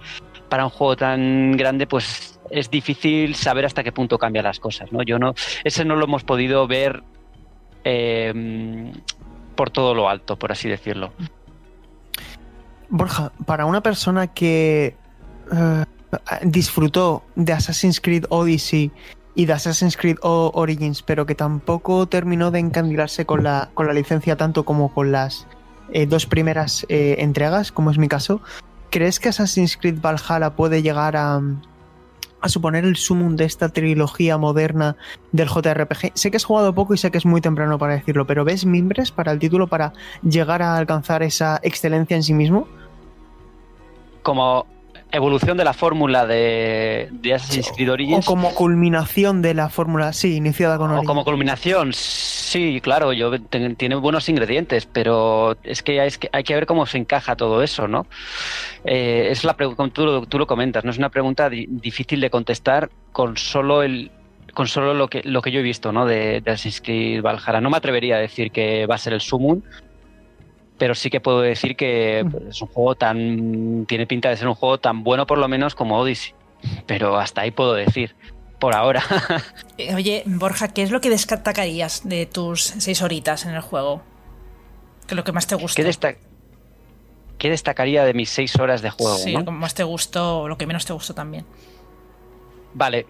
[0.50, 4.92] para un juego tan grande, pues es difícil saber hasta qué punto cambian las cosas,
[4.92, 5.02] ¿no?
[5.02, 7.02] Yo no, ese no lo hemos podido ver
[7.84, 8.92] eh,
[9.58, 11.10] por todo lo alto, por así decirlo.
[12.88, 14.94] Borja, para una persona que
[15.52, 15.84] eh,
[16.42, 18.92] disfrutó de Assassin's Creed Odyssey
[19.34, 23.92] y de Assassin's Creed Origins, pero que tampoco terminó de encandilarse con la, con la
[23.92, 25.48] licencia tanto como con las
[25.90, 28.40] eh, dos primeras eh, entregas, como es mi caso,
[28.90, 31.42] ¿crees que Assassin's Creed Valhalla puede llegar a,
[32.40, 34.96] a suponer el sumum de esta trilogía moderna
[35.32, 36.12] del JRPG.
[36.14, 38.64] Sé que has jugado poco y sé que es muy temprano para decirlo, pero ¿ves
[38.64, 42.68] mimbres para el título para llegar a alcanzar esa excelencia en sí mismo?
[44.22, 44.66] Como
[45.12, 48.26] evolución de la fórmula de, de Assassin's Creed Origins.
[48.26, 53.40] O como culminación de la fórmula, sí, iniciada con O como culminación, sí, claro, yo
[53.40, 56.98] ten- tiene buenos ingredientes, pero es que, hay, es que hay que ver cómo se
[56.98, 58.06] encaja todo eso, ¿no?
[58.84, 61.66] Eh, es la pregu- como tú, lo- tú lo comentas, no es una pregunta di-
[61.68, 64.10] difícil de contestar con solo el
[64.54, 66.04] con solo lo que lo que yo he visto, ¿no?
[66.04, 67.60] De, de Assassin's Creed Valhalla.
[67.60, 69.62] No me atrevería a decir que va a ser el Summon,
[70.78, 74.54] pero sí que puedo decir que es un juego tan tiene pinta de ser un
[74.54, 76.34] juego tan bueno por lo menos como Odyssey,
[76.86, 78.14] pero hasta ahí puedo decir
[78.58, 79.02] por ahora.
[79.78, 84.02] Eh, Oye, Borja, ¿qué es lo que destacarías de tus seis horitas en el juego?
[85.06, 85.76] ¿Qué es lo que más te gustó?
[85.76, 86.16] ¿Qué, desta-
[87.38, 89.16] qué destacaría de mis seis horas de juego?
[89.16, 89.38] sí, no?
[89.40, 91.46] lo que más te gustó o lo que menos te gustó también.
[92.74, 93.06] Vale.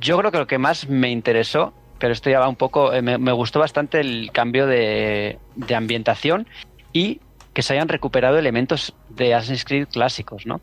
[0.00, 2.92] Yo creo que lo que más me interesó, pero esto ya va un poco.
[2.92, 6.46] eh, me, gustó bastante el cambio de, de ambientación
[6.92, 7.20] y
[7.52, 10.60] que se hayan recuperado elementos de Assassin's Creed clásicos, ¿no?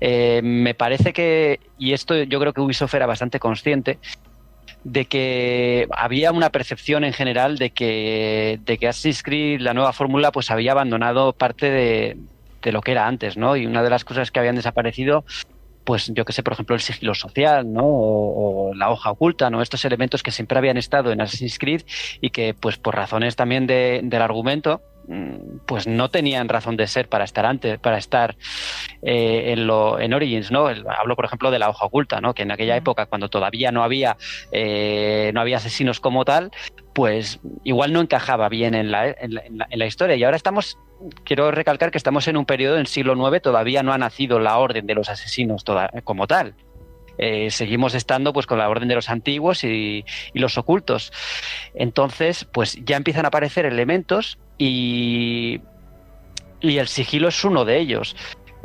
[0.00, 3.98] Eh, me parece que, y esto yo creo que Ubisoft era bastante consciente,
[4.84, 9.92] de que había una percepción en general de que, de que Assassin's Creed, la nueva
[9.92, 12.18] fórmula, pues había abandonado parte de,
[12.62, 13.56] de lo que era antes, ¿no?
[13.56, 15.24] Y una de las cosas que habían desaparecido
[15.86, 17.84] pues yo que sé, por ejemplo, el sigilo social, ¿no?
[17.84, 19.62] O, o la hoja oculta, ¿no?
[19.62, 21.82] Estos elementos que siempre habían estado en Assassin's Creed
[22.20, 26.88] y que, pues por razones también de- del argumento, mm, pues no tenían razón de
[26.88, 28.36] ser para estar antes, para estar
[29.02, 30.66] eh, en, lo, en Origins, ¿no?
[30.66, 32.34] Hablo, por ejemplo, de la hoja oculta, ¿no?
[32.34, 34.16] Que en aquella época, cuando todavía no había,
[34.52, 36.50] eh, no había asesinos como tal,
[36.94, 40.16] pues igual no encajaba bien en la, en la- en la- en la historia.
[40.16, 40.78] Y ahora estamos
[41.24, 44.58] quiero recalcar que estamos en un periodo del siglo IX, todavía no ha nacido la
[44.58, 45.64] orden de los asesinos
[46.04, 46.54] como tal.
[47.18, 51.12] Eh, seguimos estando pues con la orden de los antiguos y, y los ocultos.
[51.74, 55.60] Entonces, pues ya empiezan a aparecer elementos y,
[56.60, 58.16] y el sigilo es uno de ellos.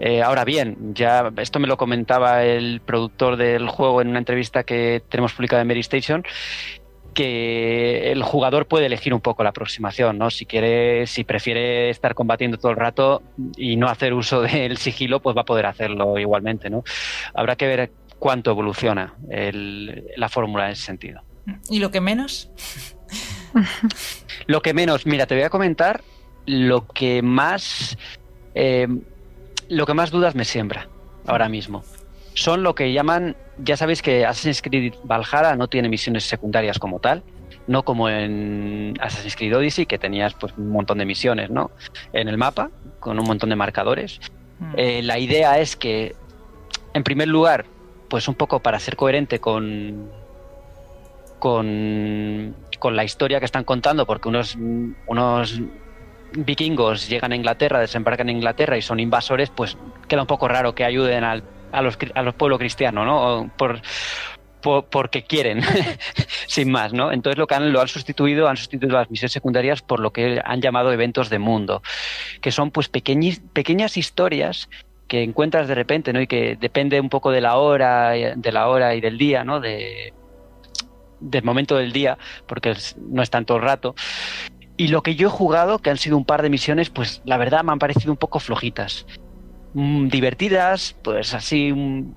[0.04, 4.64] Eh, ahora bien, ya esto me lo comentaba el productor del juego en una entrevista
[4.64, 6.24] que tenemos publicada en Mary Station,
[7.14, 10.30] que el jugador puede elegir un poco la aproximación, ¿no?
[10.30, 13.22] Si quiere, si prefiere estar combatiendo todo el rato
[13.58, 16.84] y no hacer uso del sigilo, pues va a poder hacerlo igualmente, ¿no?
[17.34, 21.22] Habrá que ver cuánto evoluciona el- la fórmula en ese sentido.
[21.70, 22.50] ¿Y lo que menos?
[24.48, 26.02] Lo que menos, mira, te voy a comentar
[26.46, 27.98] lo que más
[28.56, 28.88] eh,
[29.70, 30.88] lo que más dudas me siembra
[31.28, 31.84] ahora mismo.
[32.34, 37.00] Son lo que llaman, ya sabéis que Assassin's Creed Valhalla no tiene misiones secundarias como
[37.00, 37.24] tal,
[37.68, 41.72] no como en Assassin's Creed Odyssey que tenías pues un montón de misiones, ¿no?
[42.14, 42.70] En el mapa
[43.00, 44.20] con un montón de marcadores.
[44.60, 44.74] Mm.
[44.78, 46.16] Eh, la idea es que,
[46.94, 47.66] en primer lugar,
[48.10, 50.10] pues un poco para ser coherente con,
[51.40, 54.58] con, con la historia que están contando, porque unos,
[55.08, 55.62] unos
[56.34, 59.78] vikingos llegan a Inglaterra, desembarcan en Inglaterra y son invasores, pues
[60.08, 63.52] queda un poco raro que ayuden al, a los, a los pueblos cristianos, ¿no?
[63.58, 63.82] Por,
[64.62, 65.62] por- porque quieren,
[66.48, 67.12] sin más, ¿no?
[67.12, 70.42] Entonces lo que han, lo han sustituido, han sustituido las misiones secundarias por lo que
[70.44, 71.82] han llamado eventos de mundo,
[72.42, 74.70] que son pues pequeñis- pequeñas historias
[75.08, 76.22] que encuentras de repente, ¿no?
[76.22, 79.60] Y que depende un poco de la hora, de la hora y del día, ¿no?
[79.60, 80.14] De,
[81.20, 82.18] del momento del día,
[82.48, 83.94] porque no es tanto el rato.
[84.78, 87.38] Y lo que yo he jugado, que han sido un par de misiones, pues la
[87.38, 89.06] verdad me han parecido un poco flojitas.
[89.74, 92.14] Mm, divertidas, pues así, mm,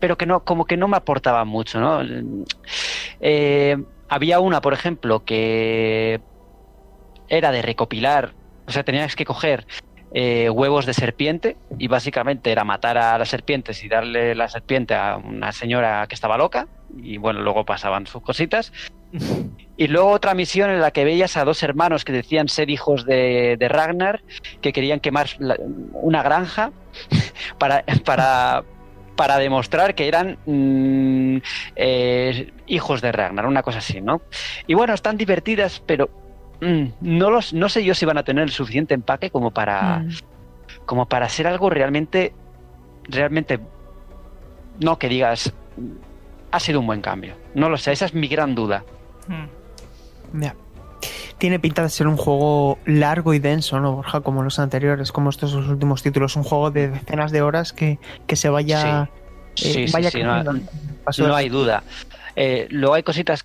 [0.00, 2.02] pero que no, como que no me aportaban mucho, ¿no?
[3.20, 3.76] Eh,
[4.08, 6.20] había una, por ejemplo, que
[7.28, 8.34] era de recopilar,
[8.66, 9.66] o sea, tenías que coger
[10.12, 14.94] eh, huevos de serpiente y básicamente era matar a las serpientes y darle la serpiente
[14.94, 18.72] a una señora que estaba loca y bueno, luego pasaban sus cositas.
[19.76, 23.04] Y luego otra misión en la que veías a dos hermanos que decían ser hijos
[23.06, 24.22] de, de Ragnar,
[24.60, 25.56] que querían quemar la-
[25.92, 26.72] una granja
[27.58, 28.64] para, para,
[29.16, 31.38] para demostrar que eran mm,
[31.76, 34.20] eh, hijos de Ragnar, una cosa así, ¿no?
[34.66, 36.10] Y bueno, están divertidas, pero
[36.60, 40.00] mm, no, los, no sé yo si van a tener el suficiente empaque como para,
[40.00, 40.08] Mm.
[40.86, 42.32] como para ser algo realmente,
[43.08, 43.60] realmente,
[44.80, 45.52] no que digas,
[46.50, 47.34] ha sido un buen cambio.
[47.54, 48.84] No lo sé, esa es mi gran duda.
[49.28, 50.46] Mm.
[51.38, 54.20] Tiene pinta de ser un juego largo y denso, ¿no, Borja?
[54.22, 56.34] Como los anteriores, como estos últimos títulos.
[56.34, 59.02] Un juego de decenas de horas que, que se vaya.
[59.02, 59.08] eh,
[59.54, 61.82] Sí, sí, vaya sí, no hay duda.
[62.36, 63.44] Eh, luego hay cositas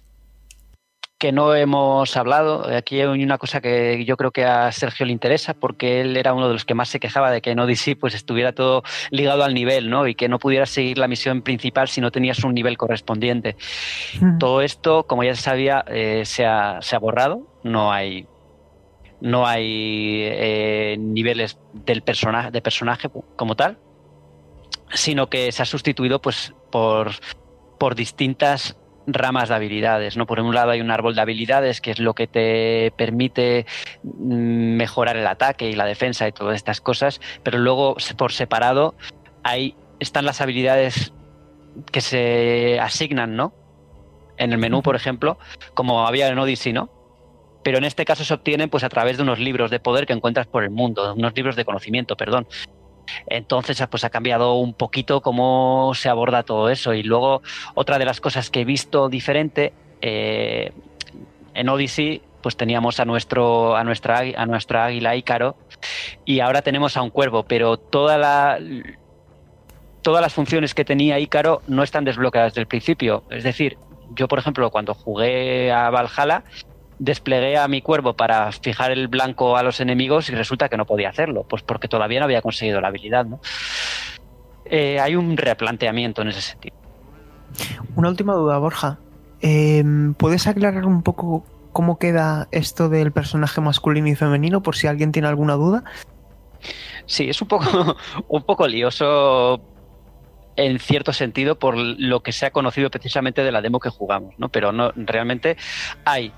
[1.24, 2.68] que no hemos hablado.
[2.68, 6.34] Aquí hay una cosa que yo creo que a Sergio le interesa, porque él era
[6.34, 9.46] uno de los que más se quejaba de que en Odyssey pues estuviera todo ligado
[9.46, 10.06] al nivel, ¿no?
[10.06, 13.56] Y que no pudieras seguir la misión principal si no tenías un nivel correspondiente.
[14.20, 14.38] Mm.
[14.38, 17.48] Todo esto, como ya se sabía, eh, se, ha, se ha borrado.
[17.64, 18.28] No hay,
[19.22, 23.78] no hay eh, niveles del personaje, de personaje como tal.
[24.94, 27.12] sino que se ha sustituido pues por,
[27.80, 30.26] por distintas ramas de habilidades, ¿no?
[30.26, 33.66] Por un lado hay un árbol de habilidades que es lo que te permite
[34.04, 38.96] mm, mejorar el ataque y la defensa y todas estas cosas, pero luego por separado
[39.44, 41.14] hay están las habilidades
[41.92, 43.54] que se asignan, ¿no?
[44.38, 45.38] En el menú, por ejemplo,
[45.74, 46.90] como había en Odyssey, ¿no?
[47.64, 50.14] Pero en este caso se obtienen pues a través de unos libros de poder que
[50.14, 52.48] encuentras por el mundo, unos libros de conocimiento, perdón.
[53.28, 56.94] Entonces, pues ha cambiado un poquito cómo se aborda todo eso.
[56.94, 57.42] Y luego,
[57.76, 60.72] otra de las cosas que he visto diferente, eh,
[61.54, 65.56] en Odyssey, pues teníamos a nuestro, a nuestra, a águila Ícaro,
[66.26, 68.60] y ahora tenemos a un cuervo, pero toda la
[70.02, 73.24] todas las funciones que tenía Ícaro no están desbloqueadas desde el principio.
[73.30, 73.78] Es decir,
[74.16, 76.44] yo, por ejemplo, cuando jugué a Valhalla,
[77.04, 80.86] desplegué a mi cuervo para fijar el blanco a los enemigos y resulta que no
[80.86, 83.26] podía hacerlo, pues porque todavía no había conseguido la habilidad.
[83.26, 83.42] ¿no?
[84.66, 86.76] Eh, hay un replanteamiento en ese sentido.
[87.98, 89.00] Una última duda, Borja.
[89.42, 94.88] Em, ¿Puedes aclarar un poco cómo queda esto del personaje masculino y femenino por si
[94.88, 95.84] alguien tiene alguna duda?
[97.06, 97.98] Sí, es un poco,
[98.30, 99.62] un poco lioso
[100.56, 104.36] en cierto sentido por lo que se ha conocido precisamente de la demo que jugamos,
[104.38, 104.48] ¿no?
[104.48, 105.58] Pero no realmente
[106.06, 106.32] hay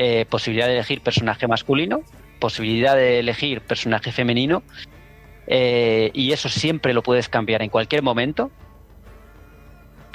[0.00, 2.02] eh, posibilidad de elegir personaje masculino,
[2.38, 4.62] posibilidad de elegir personaje femenino,
[5.48, 8.52] eh, y eso siempre lo puedes cambiar en cualquier momento.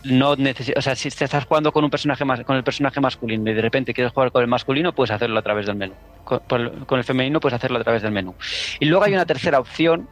[0.05, 3.51] No o sea, si te estás jugando con un personaje más, con el personaje masculino
[3.51, 5.95] y de repente quieres jugar con el masculino, puedes hacerlo a través del menú.
[6.23, 8.35] Con, el femenino puedes hacerlo a través del menú.
[8.79, 10.07] Y luego hay una tercera opción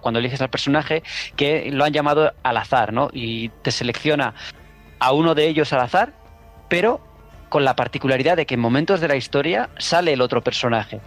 [0.00, 1.02] cuando eliges al personaje
[1.34, 3.08] que lo han llamado al azar, ¿no?
[3.12, 4.34] Y te selecciona
[5.00, 6.12] a uno de ellos al azar,
[6.68, 7.05] pero
[7.48, 11.00] con la particularidad de que en momentos de la historia sale el otro personaje.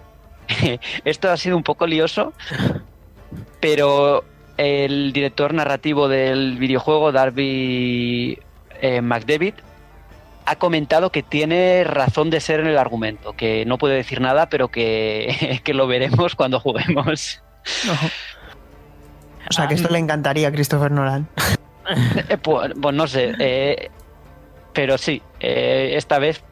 [1.06, 2.34] Esto ha sido un poco lioso,
[3.60, 4.24] pero
[4.58, 8.40] el director narrativo del videojuego, Darby
[8.82, 9.54] eh, McDavid,
[10.46, 14.50] ha comentado que tiene razón de ser en el argumento, que no puede decir nada,
[14.50, 17.42] pero que, lo veremos cuando juguemos.
[19.50, 21.28] O sea, que esto le encantaría a Christopher Nolan.
[22.30, 23.90] Eh, pues, pues, no sé, eh,
[24.74, 26.44] pero sí, eh, esta vez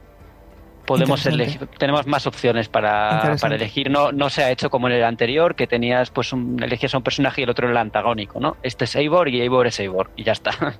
[0.85, 3.91] podemos elegir, tenemos más opciones para, elegir.
[3.91, 6.97] No, no se ha hecho como en el anterior, que tenías, pues, un, elegías a
[6.97, 8.57] un personaje y el otro el antagónico, ¿no?
[8.63, 10.51] Este es Eivor y Eivor es Eivor, y ya está.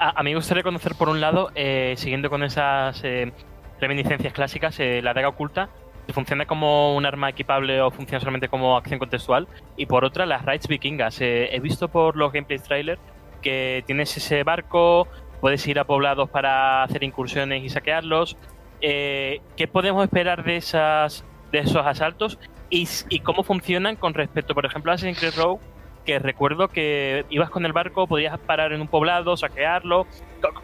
[0.00, 3.32] A, mí me gustaría conocer, por un lado, eh, siguiendo con esas eh,
[3.80, 5.70] reminiscencias clásicas, la daga oculta,
[6.06, 9.48] si funciona como un arma equipable o funciona solamente como acción contextual.
[9.76, 11.20] Y por otra, las raids vikingas.
[11.20, 13.00] he visto por los gameplay trailers
[13.40, 15.08] que tienes ese barco,
[15.40, 18.36] puedes ir a poblados para hacer incursiones y saquearlos.
[18.80, 22.38] Eh, ¿Qué podemos esperar de, esas, de esos asaltos
[22.70, 22.86] y,
[23.20, 25.58] cómo funcionan con respecto, por ejemplo, a Assassin's Creed?
[26.04, 30.06] Que recuerdo que ibas con el barco, podías parar en un poblado, saquearlo.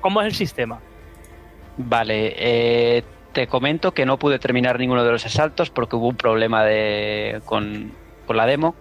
[0.01, 0.81] ¿Cómo es el sistema?
[1.77, 3.03] Vale, eh,
[3.33, 7.43] te comento que no pude terminar ninguno de los asaltos porque hubo un problema de,
[7.45, 7.93] con,
[8.27, 8.75] con la demo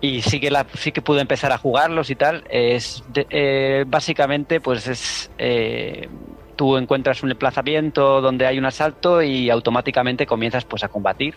[0.00, 4.86] y sí que sí que pude empezar a jugarlos y tal es eh, básicamente pues
[4.86, 6.08] es eh,
[6.54, 11.36] tú encuentras un emplazamiento donde hay un asalto y automáticamente comienzas pues a combatir.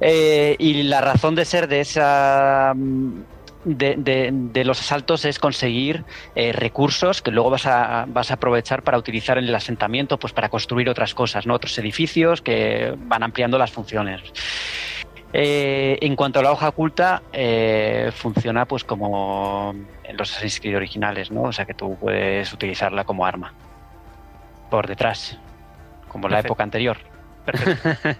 [0.00, 2.74] Eh, y la razón de ser de esa
[3.64, 8.98] de, de, los asaltos es conseguir recursos que luego vas a, vas a aprovechar para
[8.98, 13.58] utilizar en el asentamiento pues para construir otras cosas no otros edificios que van ampliando
[13.58, 14.20] las funciones
[15.32, 19.74] eh, en cuanto a la hoja oculta, eh, funciona pues como
[20.04, 21.42] en los Assassin's Creed originales, ¿no?
[21.44, 23.54] O sea que tú puedes utilizarla como arma.
[24.70, 25.38] Por detrás.
[26.08, 26.98] Como en la época anterior.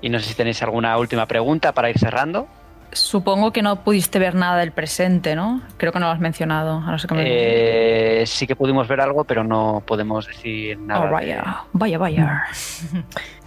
[0.00, 2.46] y no sé si tenéis alguna última pregunta para ir cerrando.
[2.92, 5.60] Supongo que no pudiste ver nada del presente, ¿no?
[5.76, 6.82] Creo que no lo has mencionado.
[7.16, 11.04] eh, sí que pudimos ver algo, pero no podemos decir nada.
[11.06, 12.44] Oh, vaya, vaya, vaya.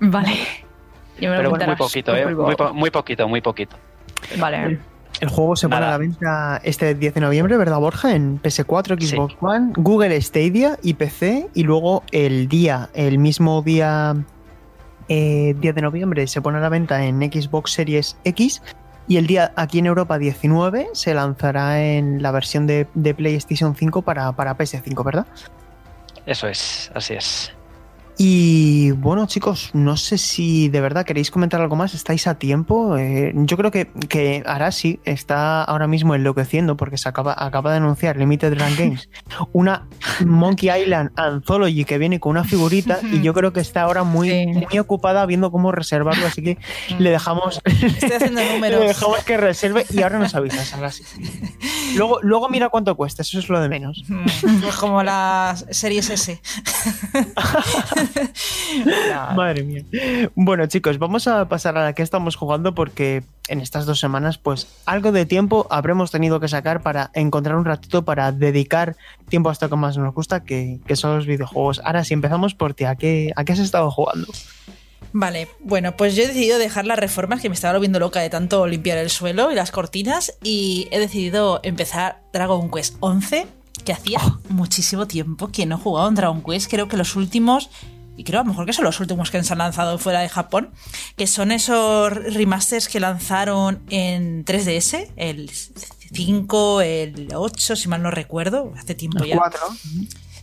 [0.00, 0.32] Vale.
[1.18, 2.34] Pero muy poquito, ¿eh?
[2.72, 3.76] Muy, poquito, muy poquito.
[4.38, 4.78] Vale.
[5.20, 8.14] El juego se pone a la venta este 10 de noviembre, ¿verdad, Borja?
[8.14, 11.48] En PS4, Xbox One, Google Stadia y PC.
[11.52, 14.14] Y luego el día, el mismo día
[15.08, 18.62] 10 eh, de noviembre, se pone a la venta en Xbox Series X.
[19.08, 24.02] Y el día aquí en Europa 19 se lanzará en la versión de, PlayStation 5
[24.02, 25.26] para, para PS5, ¿verdad?
[26.24, 27.52] Eso es, así es.
[28.22, 31.94] Y bueno, chicos, no sé si de verdad queréis comentar algo más.
[31.94, 32.98] ¿Estáis a tiempo?
[32.98, 37.78] Eh, yo creo que, que Arashi está ahora mismo enloqueciendo porque se acaba, acaba de
[37.78, 39.08] anunciar Limited Run Games
[39.54, 39.88] una
[40.26, 44.28] Monkey Island Anthology que viene con una figurita y yo creo que está ahora muy,
[44.28, 44.46] Sí.
[44.48, 46.58] muy ocupada viendo cómo reservarlo, así que
[46.98, 51.04] le dejamos, Estoy haciendo le dejamos que reserve y ahora nos avisas, Arashi.
[51.96, 54.04] Luego, luego mira cuánto cuesta, eso es lo de menos.
[54.06, 56.40] Mm, pues como las series S.
[59.36, 59.84] Madre mía.
[60.34, 64.38] Bueno, chicos, vamos a pasar a la que estamos jugando porque en estas dos semanas,
[64.38, 68.96] pues algo de tiempo habremos tenido que sacar para encontrar un ratito para dedicar
[69.28, 71.80] tiempo a esto que más nos gusta, que, que son los videojuegos.
[71.84, 74.28] Ahora, si empezamos por ti, ¿a qué, ¿a qué has estado jugando?
[75.12, 78.30] Vale, bueno, pues yo he decidido dejar las reformas que me estaba volviendo loca de
[78.30, 83.46] tanto limpiar el suelo y las cortinas y he decidido empezar Dragon Quest 11,
[83.84, 87.70] que hacía muchísimo tiempo que no jugaba un Dragon Quest, creo que los últimos
[88.20, 90.28] y creo a lo mejor que son los últimos que se han lanzado fuera de
[90.28, 90.70] Japón,
[91.16, 95.50] que son esos remasters que lanzaron en 3DS, el
[96.12, 99.36] 5, el 8, si mal no recuerdo, hace tiempo ya.
[99.36, 99.60] Cuatro.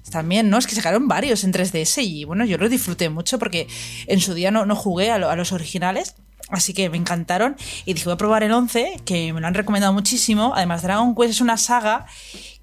[0.10, 0.58] También, ¿no?
[0.58, 3.68] Es que sacaron varios en 3DS y bueno, yo los disfruté mucho porque
[4.08, 6.16] en su día no, no jugué a, lo- a los originales.
[6.50, 9.54] Así que me encantaron y dije voy a probar el 11, que me lo han
[9.54, 10.54] recomendado muchísimo.
[10.56, 12.06] Además, Dragon Quest es una saga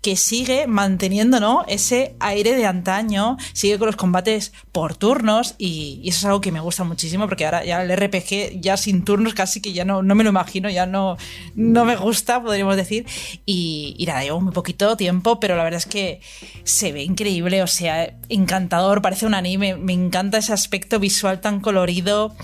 [0.04, 1.64] que sigue manteniendo ¿no?
[1.66, 6.52] ese aire de antaño, sigue con los combates por turnos y, eso es algo que
[6.52, 10.02] me gusta muchísimo porque ahora ya el RPG ya sin turnos casi que ya no,
[10.02, 11.16] no me lo imagino, ya no,
[11.54, 13.06] no me gusta, podríamos decir.
[13.46, 16.20] Y, y nada, llevo muy poquito tiempo, pero la verdad es que
[16.64, 21.60] se ve increíble, o sea, encantador, parece un anime, me encanta ese aspecto visual tan
[21.60, 22.36] colorido.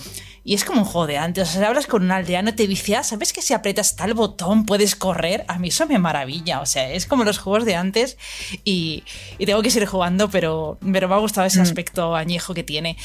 [0.42, 1.48] Y es como un juego de antes.
[1.48, 3.08] O sea, si hablas con un aldeano, te vicias.
[3.08, 5.44] ¿Sabes que si aprietas tal botón puedes correr?
[5.48, 6.60] A mí eso me maravilla.
[6.60, 8.16] O sea, es como los juegos de antes.
[8.64, 9.04] Y,
[9.38, 12.96] y tengo que seguir jugando, pero, pero me ha gustado ese aspecto añejo que tiene.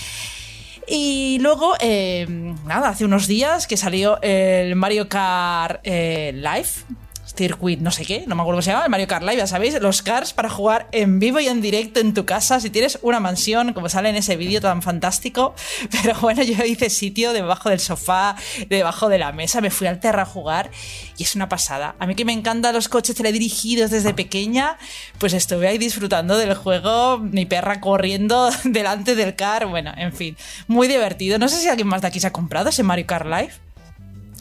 [0.88, 2.25] Y luego, eh,
[2.65, 7.05] nada, hace unos días que salió el Mario Kart eh, Live.
[7.36, 9.47] Circuit, no sé qué, no me acuerdo cómo se llama, el Mario Kart Live, ya
[9.47, 12.99] sabéis, los cars para jugar en vivo y en directo en tu casa, si tienes
[13.01, 15.55] una mansión, como sale en ese vídeo tan fantástico.
[16.03, 18.36] Pero bueno, yo hice sitio debajo del sofá,
[18.69, 20.71] debajo de la mesa, me fui al terra a jugar
[21.17, 21.95] y es una pasada.
[21.99, 24.77] A mí que me encantan los coches teledirigidos desde pequeña,
[25.19, 30.38] pues estuve ahí disfrutando del juego, mi perra corriendo delante del car, bueno, en fin,
[30.67, 31.38] muy divertido.
[31.39, 33.64] No sé si alguien más de aquí se ha comprado ese Mario Kart Live.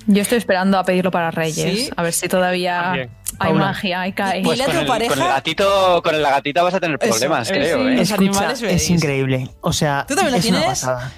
[0.07, 1.57] Yo estoy esperando a pedirlo para Reyes.
[1.87, 1.91] ¿Sí?
[1.97, 3.11] A ver si todavía También.
[3.39, 3.65] hay Paula.
[3.67, 4.43] magia, hay cae.
[4.43, 6.99] Pues- Dile a con tu el, con el gatito, con la gatita vas a tener
[6.99, 7.85] problemas, eh, creo, sí.
[7.89, 8.01] ¿eh?
[8.03, 9.49] Escucha, es increíble.
[9.61, 10.81] O sea, ¿Tú también lo es una tienes?
[10.81, 11.13] pasada.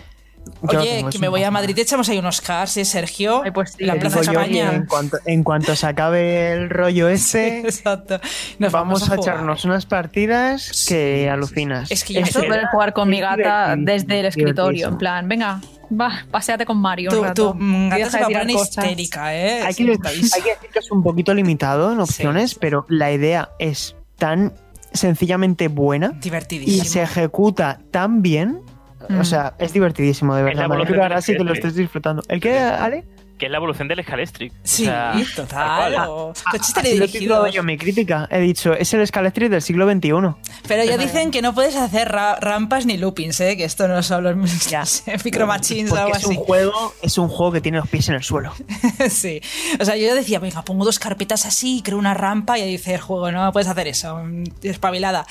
[0.63, 1.51] Oye, que me voy a.
[1.51, 3.43] Madrid, echamos ahí unos cars, ¿eh, Sergio?
[3.45, 3.95] Ay, pues sí, la.
[3.97, 8.21] Plaza en, cuanto, en cuanto se acabe el rollo ese, Exacto.
[8.59, 11.91] Nos vamos, a, echarnos unas partidas que alucinas.
[11.91, 14.89] Es que yo Es esto- que- Poder jugar con mi gata desde el escritorio.
[14.89, 17.11] En plan, venga, va, paseate con Mario.
[17.11, 17.53] Tu, un rato.
[17.53, 19.63] tu gata se va a poner histérica, ¿eh?
[19.63, 22.87] hay, que, Sí, hay estáis- que decir que es un poquito limitado en opciones, pero
[22.89, 24.53] la idea es tan
[24.93, 26.19] sencillamente buena
[26.51, 28.61] y se ejecuta tan bien.
[29.09, 29.21] Mm.
[29.21, 31.21] O sea, es divertidísimo, de Es la verdad.
[31.21, 32.23] Sí que lo estés disfrutando.
[32.29, 33.05] ¿El qué, Ale?
[33.39, 34.53] Que es la evolución del Scalestric.
[34.53, 35.95] O Sí, sea, total.
[36.09, 37.53] o he titulado teledirigidos.
[37.53, 38.26] yo mi crítica.
[38.30, 40.11] He dicho, es el Scalestric del siglo XXI.
[40.66, 43.57] Pero ya dicen que no puedes hacer ra- rampas ni loopings, ¿eh?
[43.59, 44.84] Que esto no son los Ya.
[45.24, 46.41] micro machines o algo es un así.
[46.47, 48.55] juego, es un juego que tiene los pies en el suelo.
[49.11, 49.41] sí.
[49.80, 52.95] O sea, yo decía, venga, pongo dos carpetas así, creo una rampa y ahí dice
[52.95, 55.26] el juego, no puedes hacer eso, mm, espabilada.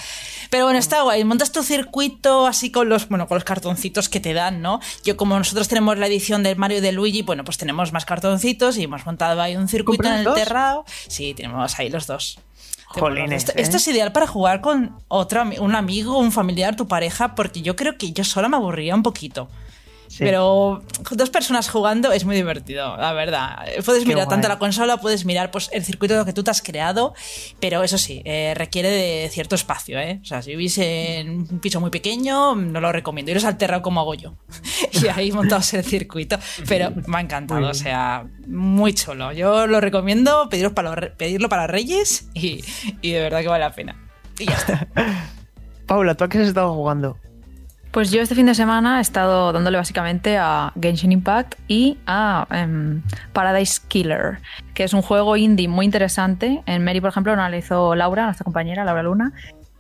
[0.52, 1.24] Pero bueno, está guay.
[1.24, 4.80] Montas tu circuito así con los, bueno, con los cartoncitos que te dan, ¿no?
[5.04, 8.06] Yo, como nosotros tenemos la edición del Mario y de Luigi, bueno, pues tenemos más
[8.06, 10.36] cartoncitos y hemos montado ahí un circuito en ¿Compras el dos?
[10.36, 10.86] terrado.
[11.08, 12.38] Sí, tenemos ahí los dos.
[12.88, 13.62] Jolines, esto, ¿eh?
[13.62, 17.76] esto es ideal para jugar con otro, un amigo, un familiar, tu pareja, porque yo
[17.76, 19.48] creo que yo sola me aburría un poquito.
[20.08, 20.20] Sí.
[20.20, 23.66] Pero dos personas jugando es muy divertido, la verdad.
[23.84, 26.62] Puedes Qué mirar tanto la consola, puedes mirar pues, el circuito que tú te has
[26.62, 27.14] creado,
[27.60, 30.00] pero eso sí, eh, requiere de cierto espacio.
[30.00, 30.20] ¿eh?
[30.22, 33.32] O sea, si vivís en un piso muy pequeño, no lo recomiendo.
[33.32, 34.36] Iros al terrado como hago yo.
[34.92, 36.38] y ahí montaos el circuito.
[36.68, 39.32] Pero me ha encantado, o sea, muy chulo.
[39.32, 42.64] Yo lo recomiendo pediros para los pedirlo para Reyes y,
[43.02, 43.96] y de verdad que vale la pena.
[44.40, 44.88] Y ya está.
[45.86, 47.18] Paula, ¿tú a qué has estado jugando?
[47.96, 52.46] Pues yo este fin de semana he estado dándole básicamente a Genshin Impact y a
[52.52, 54.40] em, Paradise Killer,
[54.74, 56.62] que es un juego indie muy interesante.
[56.66, 59.32] En Mary, por ejemplo, lo analizó Laura, nuestra compañera, Laura Luna,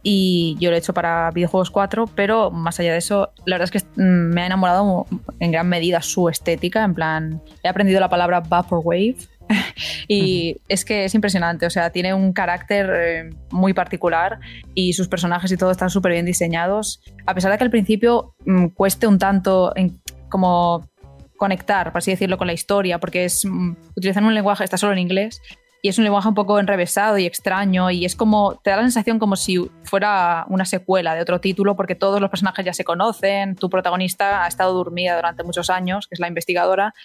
[0.01, 3.75] y yo lo he hecho para videojuegos 4, pero más allá de eso, la verdad
[3.75, 5.07] es que mm, me ha enamorado
[5.41, 9.17] en gran medida su estética, en plan, he aprendido la palabra Vaporwave,
[10.07, 14.39] y es que es impresionante, o sea, tiene un carácter eh, muy particular
[14.73, 18.35] y sus personajes y todo están súper bien diseñados, a pesar de que al principio
[18.45, 20.89] mm, cueste un tanto en, como
[21.37, 24.93] conectar, por así decirlo, con la historia, porque es mm, utilizan un lenguaje, está solo
[24.93, 25.41] en inglés,
[25.85, 28.81] y es un lenguaje un poco enrevesado y extraño y es como, te da la
[28.81, 32.83] sensación como si fuera una secuela de otro título porque todos los personajes ya se
[32.83, 36.95] conocen, tu protagonista ha estado dormida durante muchos años, que es la investigadora,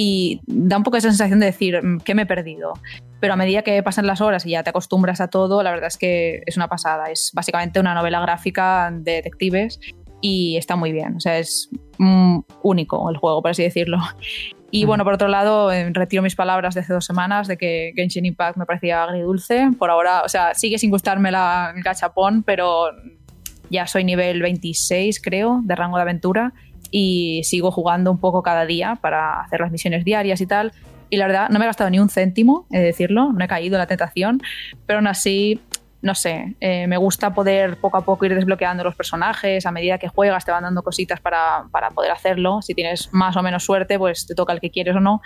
[0.00, 2.74] y da un poco esa sensación de decir, mm, ¿qué me he perdido?
[3.18, 5.88] Pero a medida que pasan las horas y ya te acostumbras a todo, la verdad
[5.88, 7.10] es que es una pasada.
[7.10, 9.80] Es básicamente una novela gráfica de detectives
[10.20, 11.16] y está muy bien.
[11.16, 11.68] O sea, es
[11.98, 13.98] mm, único el juego, por así decirlo.
[14.70, 17.92] Y bueno, por otro lado, eh, retiro mis palabras de hace dos semanas de que
[17.96, 19.70] Genshin Impact me parecía agridulce.
[19.80, 22.90] Por ahora, o sea, sigue sin gustarme la, el gachapón, pero
[23.68, 26.52] ya soy nivel 26, creo, de rango de aventura
[26.90, 30.72] y sigo jugando un poco cada día para hacer las misiones diarias y tal.
[31.10, 33.48] Y la verdad, no me he gastado ni un céntimo, he de decirlo, no he
[33.48, 34.42] caído en la tentación,
[34.86, 35.60] pero aún así
[36.00, 39.98] no sé, eh, me gusta poder poco a poco ir desbloqueando los personajes, a medida
[39.98, 41.64] que juegas te van dando cositas para,
[41.94, 45.00] poder hacerlo, si tienes más o menos suerte, pues te toca el que quieres o
[45.00, 45.20] no,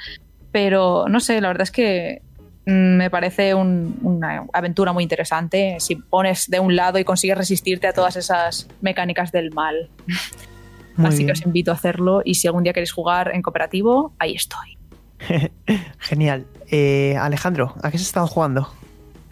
[0.51, 2.23] pero no sé, la verdad es que
[2.65, 7.87] mm, me parece una aventura muy interesante si pones de un lado y consigues resistirte
[7.87, 9.91] a todas esas mecánicas del mal.
[10.99, 14.35] Así que os invito a hacerlo y si algún día queréis jugar en cooperativo, ahí
[14.35, 14.77] estoy.
[15.99, 16.47] Genial.
[16.71, 18.69] Eh, Alejandro, ¿a qué se estado jugando?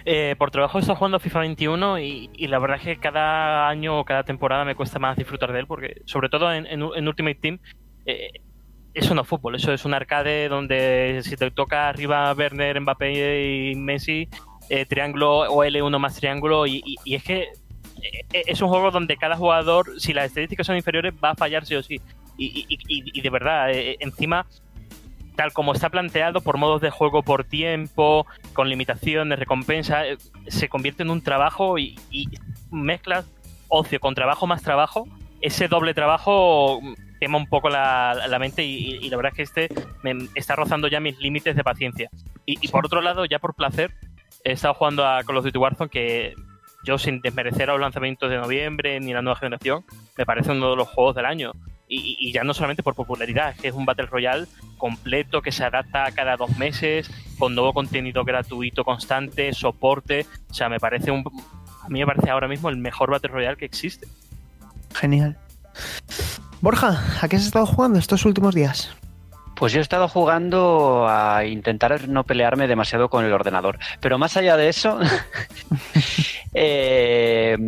[0.05, 4.01] Eh, por trabajo he estado jugando FIFA 21 y, la verdad es que cada año
[4.01, 7.59] o cada temporada me cuesta más disfrutar de él porque, sobre todo en, Ultimate Team,
[8.07, 8.31] eh,
[8.95, 13.71] eso no es fútbol, eso es un arcade donde si te toca arriba Werner, Mbappé
[13.71, 14.29] y Messi,
[14.69, 17.49] eh, triángulo o L1 más triángulo y, es que
[18.33, 21.75] es un juego donde cada jugador, si las estadísticas son inferiores, va a fallar sí
[21.75, 22.01] o sí.
[22.37, 24.47] Y, de verdad, encima
[25.41, 30.69] tal como está planteado, por modos de juego por tiempo, con limitaciones, recompensa, eh, se
[30.69, 31.97] convierte en un trabajo y,
[32.71, 33.25] mezclas
[33.69, 35.09] ocio con trabajo más trabajo.
[35.41, 36.81] Ese doble trabajo
[37.19, 39.69] quema un poco la, mente y, la verdad es que este
[40.03, 42.11] me está rozando ya mis límites de paciencia.
[42.45, 43.95] Y, por otro lado, ya por placer,
[44.45, 46.35] he estado jugando a Call of Duty Warzone que
[46.85, 49.85] yo sin desmerecer a los lanzamientos de noviembre ni la nueva generación,
[50.17, 51.53] me parece uno de los juegos del año
[51.93, 54.47] y, ya no solamente por popularidad, que es un Battle Royale
[54.79, 60.25] completo que se adapta cada dos meses, con nuevo contenido gratuito constante, soporte.
[60.49, 61.25] O sea, me parece un.
[61.83, 64.07] A mí me parece ahora mismo el mejor Battle Royale que existe.
[64.95, 65.37] Genial.
[66.61, 68.95] Borja, ¿a qué has estado jugando estos últimos días?
[69.61, 73.79] Pues yo he estado jugando a intentar no pelearme demasiado con el ordenador.
[74.01, 74.99] Pero más allá de eso,
[76.55, 77.59] eh,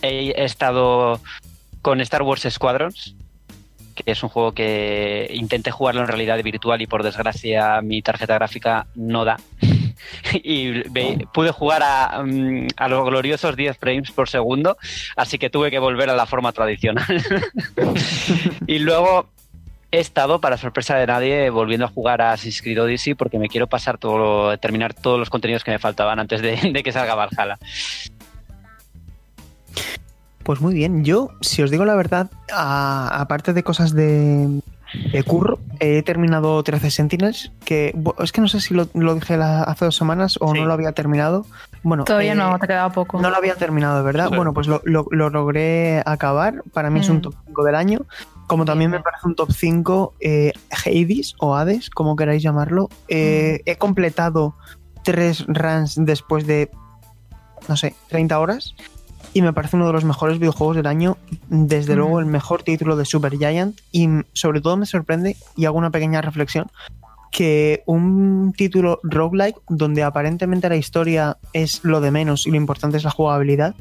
[0.00, 1.20] he estado
[1.82, 3.16] con Star Wars Squadrons,
[3.96, 8.34] que es un juego que intenté jugarlo en realidad virtual y por desgracia mi tarjeta
[8.34, 9.38] gráfica no da.
[10.34, 10.84] y
[11.32, 14.76] pude jugar a, mm, a, los gloriosos 10 frames por segundo,
[15.16, 17.06] así que tuve que volver a la forma tradicional.
[18.68, 19.33] y luego
[19.94, 23.48] he estado, para sorpresa de nadie, volviendo a jugar a Assassin's Creed Odyssey porque me
[23.48, 27.14] quiero pasar todo, terminar todos los contenidos que me faltaban antes de, de que salga
[27.14, 27.58] Valhalla.
[30.44, 34.60] Pues muy bien, yo, si os digo la verdad, aparte de cosas de,
[35.26, 39.96] curro, he terminado 13 Sentinels, que es que no sé si lo, dije hace dos
[39.96, 41.46] semanas o no lo había terminado.
[41.82, 43.22] Bueno, Todavía no, eh, te quedaba poco.
[43.22, 44.28] No lo había terminado, ¿verdad?
[44.28, 46.62] Bueno, pues lo, logré acabar.
[46.74, 47.22] Para mí es un mm.
[47.22, 48.00] top 5 del año.
[48.54, 52.88] Como también me parece un top 5 eh, Hades o Hades, como queráis llamarlo.
[53.08, 53.68] Eh, mm.
[53.68, 54.54] He completado
[55.02, 56.70] tres runs después de,
[57.68, 58.76] no sé, 30 horas
[59.32, 61.16] y me parece uno de los mejores videojuegos del año,
[61.48, 65.76] desde luego el mejor título de Super Giant y sobre todo me sorprende y hago
[65.76, 66.70] una pequeña reflexión
[67.32, 72.98] que un título roguelike donde aparentemente la historia es lo de menos y lo importante
[72.98, 73.74] es la jugabilidad,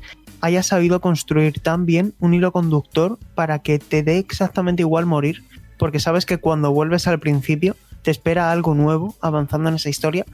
[0.43, 5.41] haya sabido construir tan bien un hilo conductor para que te dé exactamente igual morir,
[5.77, 10.25] porque sabes que cuando vuelves al principio te espera algo nuevo avanzando en esa historia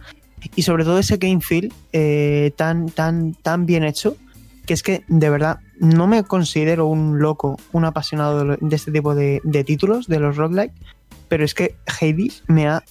[0.55, 4.17] y sobre todo ese game feel eh, tan, tan, tan bien hecho
[4.65, 9.13] que es que de verdad no me considero un loco, un apasionado de, este tipo
[9.13, 10.73] de, títulos, de los roguelike,
[11.27, 12.83] pero es que Hades me ha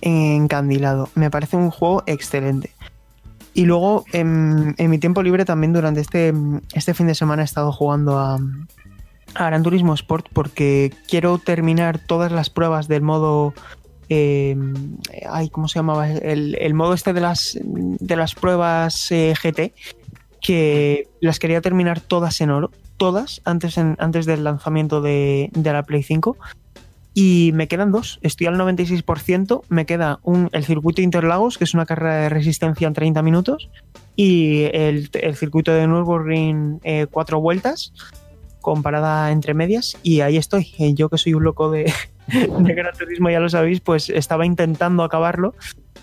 [0.00, 1.08] encandilado.
[1.14, 2.70] Me parece un juego excelente.
[3.54, 6.32] Y luego en, mi tiempo libre también durante este,
[6.72, 8.38] este fin de semana he estado jugando a,
[9.34, 13.54] Gran Turismo Sport porque quiero terminar todas las pruebas del modo
[14.08, 14.56] eh,
[15.30, 16.10] ay, ¿cómo se llamaba?
[16.10, 19.72] El, modo este de las, de las pruebas eh, GT,
[20.40, 26.02] que las quería terminar todas en oro, todas, antes, antes del lanzamiento de, la Play
[26.02, 26.36] 5.
[27.12, 28.18] Y me quedan dos.
[28.22, 29.62] Estoy al 96%.
[29.68, 33.68] Me queda un, el circuito Interlagos, que es una carrera de resistencia en 30 minutos.
[34.16, 37.92] Y el, el circuito de Nürburgring, eh, cuatro vueltas,
[38.60, 39.96] con parada entre medias.
[40.02, 40.72] Y ahí estoy.
[40.78, 41.92] Eh, Yo que soy un loco de,
[42.58, 45.54] de Gran Turismo, ya lo sabéis, pues estaba intentando acabarlo.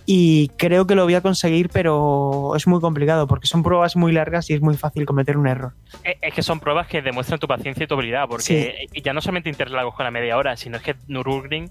[0.09, 4.13] Y creo que lo voy a conseguir, pero es muy complicado porque son pruebas muy
[4.13, 5.73] largas y es muy fácil cometer un error.
[6.03, 9.19] Es es que son pruebas que demuestran tu paciencia y tu habilidad, porque ya no
[9.19, 11.69] solamente Interlagos con la media hora, sino es que Nürburgring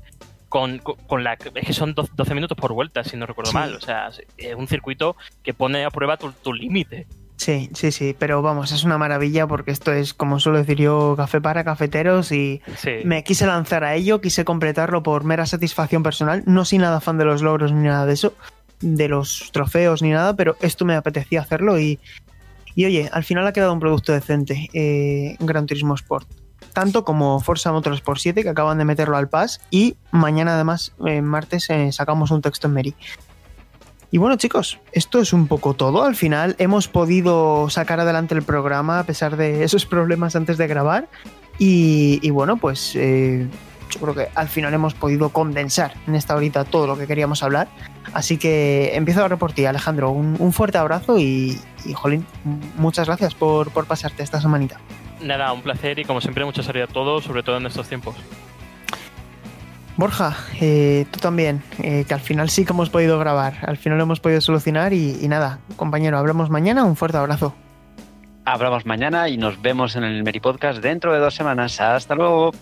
[0.50, 1.32] con, con, la...
[1.54, 3.56] Es que son do- 12 minutos por vuelta, si no recuerdo Sí.
[3.56, 3.74] mal.
[3.74, 7.06] O sea, es un circuito que pone a prueba tu, tu límite.
[7.36, 11.14] Sí, sí, sí, pero vamos, es una maravilla porque esto es, como suelo decir yo,
[11.16, 12.92] café para cafeteros y Sí.
[13.04, 16.42] me quise lanzar a ello, quise completarlo por mera satisfacción personal.
[16.46, 18.32] No soy nada fan de los logros ni nada de eso,
[18.80, 21.98] de los trofeos ni nada, pero esto me apetecía hacerlo y,
[22.74, 26.26] y oye, al final ha quedado un producto decente, eh, Gran Turismo Sport.
[26.72, 31.22] Tanto como Forza Motorsport 7, que acaban de meterlo al pass, y mañana además, eh,
[31.22, 32.94] martes, eh, sacamos un texto en Meri.
[34.10, 36.04] Y bueno, chicos, esto es un poco todo.
[36.04, 40.66] Al final hemos podido sacar adelante el programa a pesar de esos problemas antes de
[40.66, 41.08] grabar.
[41.58, 43.48] Y, y bueno, pues eh,
[43.90, 47.42] yo creo que al final hemos podido condensar en esta horita todo lo que queríamos
[47.42, 47.68] hablar.
[48.12, 50.10] Así que empiezo ahora por ti, Alejandro.
[50.10, 52.26] Un, fuerte abrazo y, y, jolín,
[52.76, 54.80] muchas gracias por, por pasarte esta semanita.
[55.20, 58.14] Nada, un placer y como siempre mucha salud a todos, sobre todo en estos tiempos.
[59.96, 63.96] Borja, eh, tú también, eh, que al final sí que hemos podido grabar, al final
[63.98, 67.54] lo hemos podido solucionar y, y nada, compañero, hablamos mañana, un fuerte abrazo.
[68.44, 71.80] Hablamos mañana y nos vemos en el Meri Podcast dentro de dos semanas.
[71.80, 72.52] Hasta luego.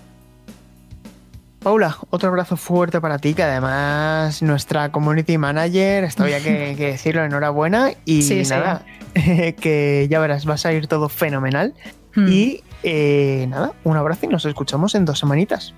[1.63, 6.87] Paula, otro abrazo fuerte para ti, que además nuestra community manager, esto había que, que
[6.93, 8.51] decirlo, enhorabuena y Sí, sí.
[8.51, 8.83] nada,
[9.15, 11.75] que ya verás, vas a ir todo fenomenal
[12.17, 12.29] Hmm.
[12.29, 15.75] y eh, nada, un abrazo y nos escuchamos en dos semanitas.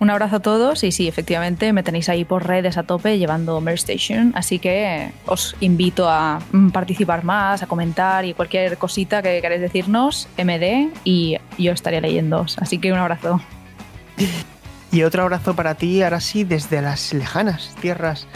[0.00, 3.60] Un abrazo a todos y sí, efectivamente me tenéis ahí por redes a tope llevando
[3.60, 9.22] Mer Station, así que os invito a mm, participar más, a comentar y cualquier cosita
[9.22, 12.58] que queráis decirnos, MD y yo estaré leyéndoos.
[12.58, 13.40] Así que un abrazo.
[14.90, 18.26] Y otro abrazo para ti, ahora sí, desde las lejanas tierras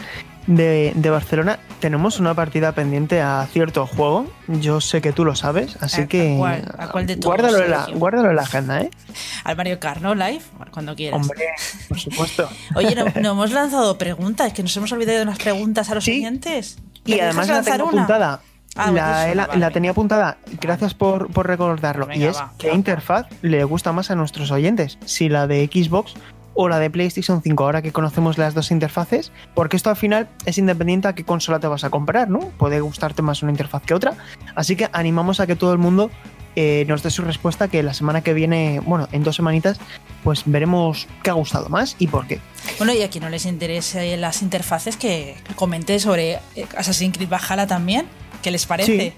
[0.47, 1.59] de, de Barcelona.
[1.79, 4.27] Tenemos una partida pendiente a cierto juego.
[4.47, 6.35] Yo sé que tú lo sabes, así ¿A- a que.
[6.37, 6.71] cuál?
[6.77, 8.89] ¿A cuál de todos, guárdalo, en la, guárdalo en la agenda, ¿eh?
[9.43, 10.15] Al Mario Kart, ¿no?
[10.15, 10.41] Live,
[10.71, 11.21] cuando quieras.
[11.21, 11.45] Hombre,
[11.89, 12.49] por supuesto.
[12.75, 16.03] Oye, no, no hemos lanzado preguntas, que nos hemos olvidado de unas preguntas a los
[16.03, 16.19] Sí.
[16.19, 16.77] oyentes.
[17.05, 18.03] Y ¿Me además la tengo una?
[18.03, 18.41] apuntada.
[18.75, 19.59] Ah, la, la- vale.
[19.59, 20.37] la tenía apuntada.
[20.59, 22.07] Gracias por, por recordarlo.
[22.07, 22.51] Venga, y es va.
[22.73, 24.97] interfaz le gusta más a nuestros oyentes.
[25.05, 26.15] Si la de Xbox
[26.55, 29.31] o la de PlayStation 5, ahora que conocemos las dos interfaces.
[29.53, 32.39] Porque esto al final es independiente a qué consola te vas a comprar, ¿no?
[32.57, 34.15] Puede gustarte más una interfaz que otra.
[34.55, 36.11] Así que animamos a que todo el mundo
[36.55, 37.67] eh, nos dé su respuesta.
[37.67, 39.79] Que la semana que viene, bueno, en dos semanitas,
[40.23, 42.39] pues veremos qué ha gustado más y por qué.
[42.77, 47.29] Bueno, y a quien no les interese las interfaces, que comente sobre eh, Assassin's Creed
[47.29, 48.05] Valhalla también.
[48.41, 49.13] ¿Qué les parece?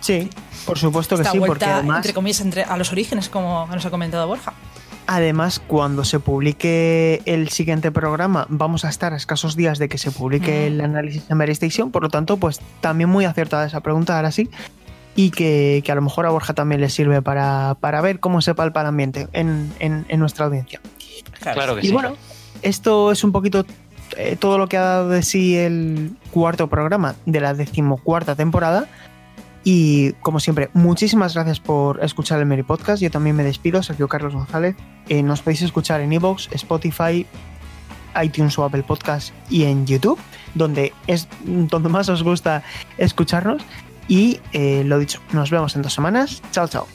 [0.00, 0.28] Sí,
[0.66, 1.96] por supuesto que Esta sí, porque vuelta, además.
[1.98, 4.52] entre comillas, entre, a los orígenes, como nos ha comentado Borja.
[5.08, 9.98] Además, cuando se publique el siguiente programa, vamos a estar a escasos días de que
[9.98, 10.66] se publique Mm.
[10.66, 11.92] el análisis de Mary Station.
[11.92, 14.50] Por lo tanto, pues también muy acertada esa pregunta, ahora sí.
[15.14, 18.42] Y que, que a lo mejor a Borja también le sirve para, para ver cómo
[18.42, 20.80] se palpa el ambiente en, en- en nuestra audiencia.
[21.40, 21.92] Claro que Y sí.
[21.92, 22.16] bueno,
[22.62, 23.64] esto es un poquito
[24.16, 28.86] eh, todo lo que ha dado de sí el cuarto programa de la decimocuarta temporada.
[29.68, 33.02] Y como siempre, muchísimas gracias por escuchar el Mary Podcast.
[33.02, 34.76] Yo también me despido, Sergio Carlos González.
[35.08, 37.26] Eh, nos podéis escuchar en Evox, Spotify,
[38.22, 40.20] iTunes o Apple Podcast y en YouTube,
[40.54, 42.62] donde es donde más os gusta
[42.96, 43.60] escucharnos.
[44.06, 46.44] Y eh, lo dicho, nos vemos en dos semanas.
[46.52, 46.86] Chao, chao.